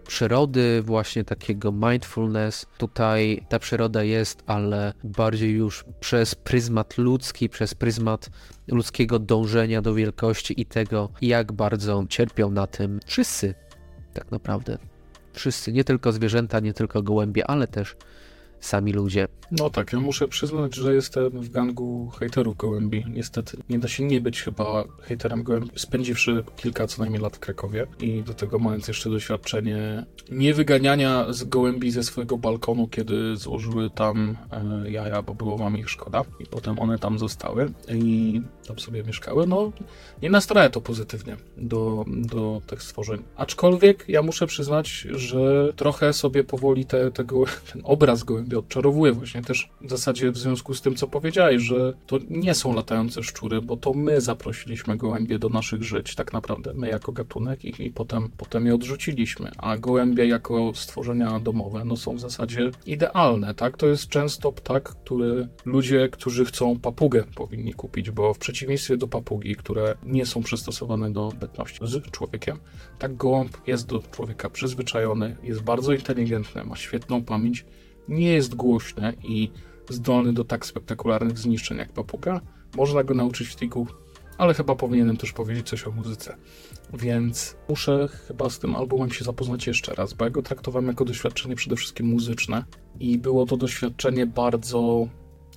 przyrody, 0.06 0.82
właśnie 0.82 1.24
takiego 1.24 1.72
mindfulness. 1.72 2.66
Tutaj 2.78 3.46
ta 3.48 3.58
przyroda 3.58 4.02
jest, 4.02 4.42
ale 4.46 4.92
bardziej 5.04 5.52
już 5.52 5.84
przez 6.00 6.34
pryzmat 6.34 6.98
ludzki, 6.98 7.48
przez 7.48 7.74
pryzmat 7.74 8.30
ludzkiego 8.68 9.18
dążenia 9.18 9.82
do 9.82 9.94
wielkości 9.94 10.60
i 10.60 10.66
tego, 10.66 11.08
jak 11.22 11.52
bardzo 11.52 12.04
cierpią 12.08 12.50
na 12.50 12.66
tym 12.66 13.00
wszyscy, 13.06 13.54
tak 14.14 14.30
naprawdę. 14.30 14.78
Wszyscy, 15.32 15.72
nie 15.72 15.84
tylko 15.84 16.12
zwierzęta, 16.12 16.60
nie 16.60 16.72
tylko 16.72 17.02
gołębie, 17.02 17.46
ale 17.46 17.68
też 17.68 17.96
sami 18.60 18.92
ludzie. 18.92 19.28
No 19.50 19.70
tak, 19.70 19.92
ja 19.92 20.00
muszę 20.00 20.28
przyznać, 20.28 20.74
że 20.74 20.94
jestem 20.94 21.30
w 21.30 21.50
gangu 21.50 22.10
hejterów 22.18 22.56
gołębi. 22.56 23.04
Niestety 23.08 23.56
nie 23.68 23.78
da 23.78 23.88
się 23.88 24.04
nie 24.04 24.20
być 24.20 24.42
chyba 24.42 24.84
hejterem 25.00 25.42
gołębi, 25.42 25.70
spędziwszy 25.76 26.44
kilka 26.56 26.86
co 26.86 27.02
najmniej 27.02 27.22
lat 27.22 27.36
w 27.36 27.40
Krakowie 27.40 27.86
i 28.00 28.22
do 28.22 28.34
tego 28.34 28.58
mając 28.58 28.88
jeszcze 28.88 29.10
doświadczenie 29.10 30.06
niewyganiania 30.30 31.32
z 31.32 31.44
gołębi 31.44 31.90
ze 31.90 32.02
swojego 32.02 32.38
balkonu, 32.38 32.88
kiedy 32.88 33.36
złożyły 33.36 33.90
tam 33.90 34.36
e, 34.52 34.90
jaja, 34.90 35.22
bo 35.22 35.34
było 35.34 35.58
wam 35.58 35.78
ich 35.78 35.90
szkoda 35.90 36.24
i 36.40 36.46
potem 36.46 36.78
one 36.78 36.98
tam 36.98 37.18
zostały 37.18 37.72
i 37.88 38.42
tam 38.66 38.78
sobie 38.78 39.04
mieszkały. 39.04 39.46
No 39.46 39.72
nie 40.22 40.30
nastraja 40.30 40.70
to 40.70 40.80
pozytywnie 40.80 41.36
do, 41.56 42.04
do 42.08 42.60
tych 42.66 42.82
stworzeń. 42.82 43.22
Aczkolwiek 43.36 44.04
ja 44.08 44.22
muszę 44.22 44.46
przyznać, 44.46 44.88
że 45.10 45.72
trochę 45.76 46.12
sobie 46.12 46.44
powoli 46.44 46.86
te, 46.86 47.10
tego, 47.10 47.44
ten 47.72 47.82
obraz 47.84 48.24
gołębi 48.24 48.49
odczarowuje 48.58 49.12
właśnie 49.12 49.42
też 49.42 49.70
w 49.80 49.90
zasadzie 49.90 50.30
w 50.30 50.38
związku 50.38 50.74
z 50.74 50.82
tym, 50.82 50.94
co 50.94 51.08
powiedziałeś, 51.08 51.62
że 51.62 51.94
to 52.06 52.18
nie 52.30 52.54
są 52.54 52.74
latające 52.74 53.22
szczury, 53.22 53.62
bo 53.62 53.76
to 53.76 53.92
my 53.92 54.20
zaprosiliśmy 54.20 54.96
gołębie 54.96 55.38
do 55.38 55.48
naszych 55.48 55.82
żyć, 55.82 56.14
tak 56.14 56.32
naprawdę, 56.32 56.74
my 56.74 56.88
jako 56.88 57.12
gatunek 57.12 57.64
i, 57.64 57.86
i 57.86 57.90
potem, 57.90 58.30
potem 58.36 58.66
je 58.66 58.74
odrzuciliśmy, 58.74 59.50
a 59.58 59.78
gołębie 59.78 60.26
jako 60.26 60.72
stworzenia 60.74 61.40
domowe, 61.40 61.84
no 61.84 61.96
są 61.96 62.16
w 62.16 62.20
zasadzie 62.20 62.70
idealne, 62.86 63.54
tak? 63.54 63.76
To 63.76 63.86
jest 63.86 64.08
często 64.08 64.52
ptak, 64.52 64.82
który 64.82 65.48
ludzie, 65.64 66.08
którzy 66.08 66.44
chcą 66.44 66.78
papugę 66.78 67.24
powinni 67.34 67.74
kupić, 67.74 68.10
bo 68.10 68.34
w 68.34 68.38
przeciwieństwie 68.38 68.96
do 68.96 69.08
papugi, 69.08 69.56
które 69.56 69.94
nie 70.02 70.26
są 70.26 70.42
przystosowane 70.42 71.12
do 71.12 71.32
bytności 71.40 71.78
z 71.82 72.10
człowiekiem, 72.10 72.58
tak 72.98 73.16
gołąb 73.16 73.56
jest 73.66 73.86
do 73.86 74.02
człowieka 74.10 74.50
przyzwyczajony, 74.50 75.36
jest 75.42 75.62
bardzo 75.62 75.92
inteligentny, 75.92 76.64
ma 76.64 76.76
świetną 76.76 77.24
pamięć, 77.24 77.64
nie 78.10 78.32
jest 78.32 78.54
głośny 78.54 79.16
i 79.22 79.50
zdolny 79.88 80.32
do 80.32 80.44
tak 80.44 80.66
spektakularnych 80.66 81.38
zniszczeń 81.38 81.78
jak 81.78 81.92
papuga. 81.92 82.40
Można 82.76 83.04
go 83.04 83.14
nauczyć 83.14 83.56
trików, 83.56 83.96
ale 84.38 84.54
chyba 84.54 84.74
powinienem 84.74 85.16
też 85.16 85.32
powiedzieć 85.32 85.68
coś 85.68 85.86
o 85.86 85.90
muzyce. 85.90 86.36
Więc 86.92 87.56
muszę 87.68 88.08
chyba 88.28 88.50
z 88.50 88.58
tym 88.58 88.76
albumem 88.76 89.12
się 89.12 89.24
zapoznać 89.24 89.66
jeszcze 89.66 89.94
raz, 89.94 90.12
bo 90.14 90.24
ja 90.24 90.30
go 90.30 90.42
traktowałem 90.42 90.88
jako 90.88 91.04
doświadczenie 91.04 91.56
przede 91.56 91.76
wszystkim 91.76 92.06
muzyczne 92.06 92.64
i 93.00 93.18
było 93.18 93.46
to 93.46 93.56
doświadczenie 93.56 94.26
bardzo 94.26 95.08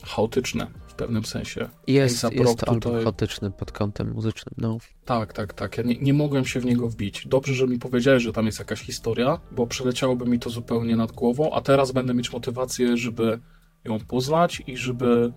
chaotyczne 0.04 0.68
w 0.94 0.96
pewnym 0.96 1.26
sensie. 1.26 1.70
Jest, 1.88 2.24
jest 2.32 2.60
to 2.60 2.68
album 2.68 2.82
tutaj- 2.82 3.04
chaotyczny 3.04 3.52
pod 3.52 3.72
kątem 3.72 4.14
muzycznym, 4.14 4.56
no. 4.58 4.78
Tak, 5.06 5.34
tak, 5.34 5.54
tak. 5.54 5.78
Ja 5.78 5.84
nie, 5.84 5.96
nie 5.96 6.14
mogłem 6.14 6.46
się 6.46 6.60
w 6.60 6.66
niego 6.66 6.90
wbić. 6.90 7.28
Dobrze, 7.28 7.54
że 7.54 7.68
mi 7.68 7.80
powiedziałeś, 7.80 8.24
że 8.24 8.34
tam 8.34 8.46
jest 8.46 8.60
jakaś 8.60 8.80
historia, 8.80 9.40
bo 9.52 9.68
przeleciałoby 9.68 10.26
mi 10.26 10.40
to 10.40 10.50
zupełnie 10.50 10.96
nad 10.96 11.12
głową, 11.12 11.52
a 11.54 11.62
teraz 11.62 11.92
będę 11.92 12.14
mieć 12.14 12.34
motywację, 12.34 12.98
żeby 12.98 13.40
ją 13.84 14.00
poznać 14.00 14.64
i 14.68 14.78
żeby 14.78 15.34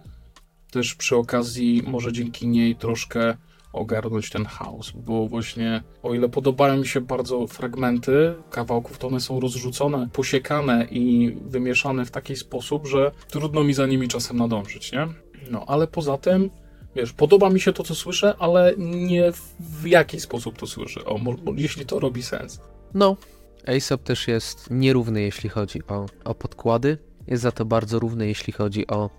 też 0.70 0.94
przy 0.94 1.16
okazji, 1.16 1.82
może 1.86 2.12
dzięki 2.12 2.48
niej 2.48 2.76
troszkę 2.76 3.36
ogarnąć 3.72 4.30
ten 4.30 4.44
chaos, 4.44 4.90
bo 4.90 5.28
właśnie 5.28 5.82
o 6.02 6.14
ile 6.14 6.28
podobają 6.28 6.76
mi 6.76 6.86
się 6.86 7.00
bardzo 7.00 7.46
fragmenty 7.46 8.34
kawałków, 8.50 8.98
to 8.98 9.08
one 9.08 9.20
są 9.20 9.40
rozrzucone, 9.40 10.08
posiekane 10.12 10.86
i 10.90 11.36
wymieszane 11.46 12.04
w 12.04 12.10
taki 12.10 12.36
sposób, 12.36 12.86
że 12.86 13.10
trudno 13.30 13.64
mi 13.64 13.74
za 13.74 13.86
nimi 13.86 14.08
czasem 14.08 14.36
nadążyć, 14.36 14.92
nie? 14.92 15.08
No, 15.50 15.64
ale 15.66 15.86
poza 15.86 16.18
tym 16.18 16.50
Wiesz, 16.96 17.12
podoba 17.12 17.50
mi 17.50 17.60
się 17.60 17.72
to, 17.72 17.82
co 17.82 17.94
słyszę, 17.94 18.34
ale 18.38 18.74
nie 18.78 19.32
w, 19.60 19.86
jaki 19.86 20.20
sposób 20.20 20.58
to 20.58 20.66
słyszę. 20.66 21.04
O, 21.04 21.20
jeśli 21.56 21.86
to 21.86 22.00
robi 22.00 22.22
sens. 22.22 22.60
No, 22.94 23.16
ASAP 23.66 24.02
też 24.02 24.28
jest 24.28 24.70
nierówny, 24.70 25.22
jeśli 25.22 25.48
chodzi 25.48 25.86
o, 25.86 26.06
o 26.24 26.34
podkłady. 26.34 26.98
Jest 27.26 27.42
za 27.42 27.52
to 27.52 27.64
bardzo 27.64 27.98
równy, 27.98 28.26
jeśli 28.26 28.52
chodzi 28.52 28.86
o 28.86 29.10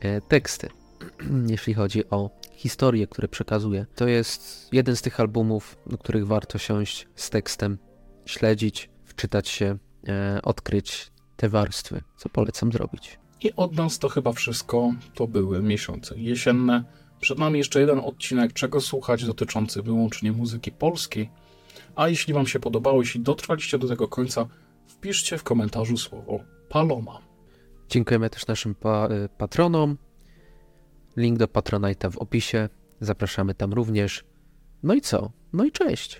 e, 0.00 0.20
teksty. 0.20 0.68
jeśli 1.50 1.74
chodzi 1.74 2.10
o 2.10 2.30
historie, 2.52 3.06
które 3.06 3.28
przekazuje. 3.28 3.86
To 3.94 4.08
jest 4.08 4.68
jeden 4.72 4.96
z 4.96 5.02
tych 5.02 5.20
albumów, 5.20 5.78
do 5.86 5.98
których 5.98 6.26
warto 6.26 6.58
siąść 6.58 7.08
z 7.14 7.30
tekstem, 7.30 7.78
śledzić, 8.26 8.90
wczytać 9.04 9.48
się, 9.48 9.78
e, 10.08 10.40
odkryć 10.42 11.12
te 11.36 11.48
warstwy, 11.48 12.02
co 12.16 12.28
polecam 12.28 12.72
zrobić. 12.72 13.19
I 13.42 13.52
od 13.56 13.76
nas 13.76 13.98
to 13.98 14.08
chyba 14.08 14.32
wszystko. 14.32 14.94
To 15.14 15.26
były 15.26 15.62
miesiące 15.62 16.14
jesienne. 16.18 16.84
Przed 17.20 17.38
nami 17.38 17.58
jeszcze 17.58 17.80
jeden 17.80 17.98
odcinek, 17.98 18.52
czego 18.52 18.80
słuchać, 18.80 19.24
dotyczący 19.24 19.82
wyłącznie 19.82 20.32
muzyki 20.32 20.70
polskiej. 20.72 21.30
A 21.96 22.08
jeśli 22.08 22.34
Wam 22.34 22.46
się 22.46 22.60
podobało, 22.60 23.00
jeśli 23.02 23.20
dotrwaliście 23.20 23.78
do 23.78 23.88
tego 23.88 24.08
końca, 24.08 24.46
wpiszcie 24.86 25.38
w 25.38 25.42
komentarzu 25.42 25.96
słowo 25.96 26.40
Paloma. 26.68 27.18
Dziękujemy 27.88 28.30
też 28.30 28.46
naszym 28.46 28.74
pa- 28.74 29.08
e, 29.08 29.28
patronom. 29.28 29.98
Link 31.16 31.38
do 31.38 31.46
Patronite'a 31.46 32.10
w 32.10 32.18
opisie. 32.18 32.68
Zapraszamy 33.00 33.54
tam 33.54 33.72
również. 33.72 34.24
No 34.82 34.94
i 34.94 35.00
co? 35.00 35.30
No 35.52 35.64
i 35.64 35.72
cześć. 35.72 36.18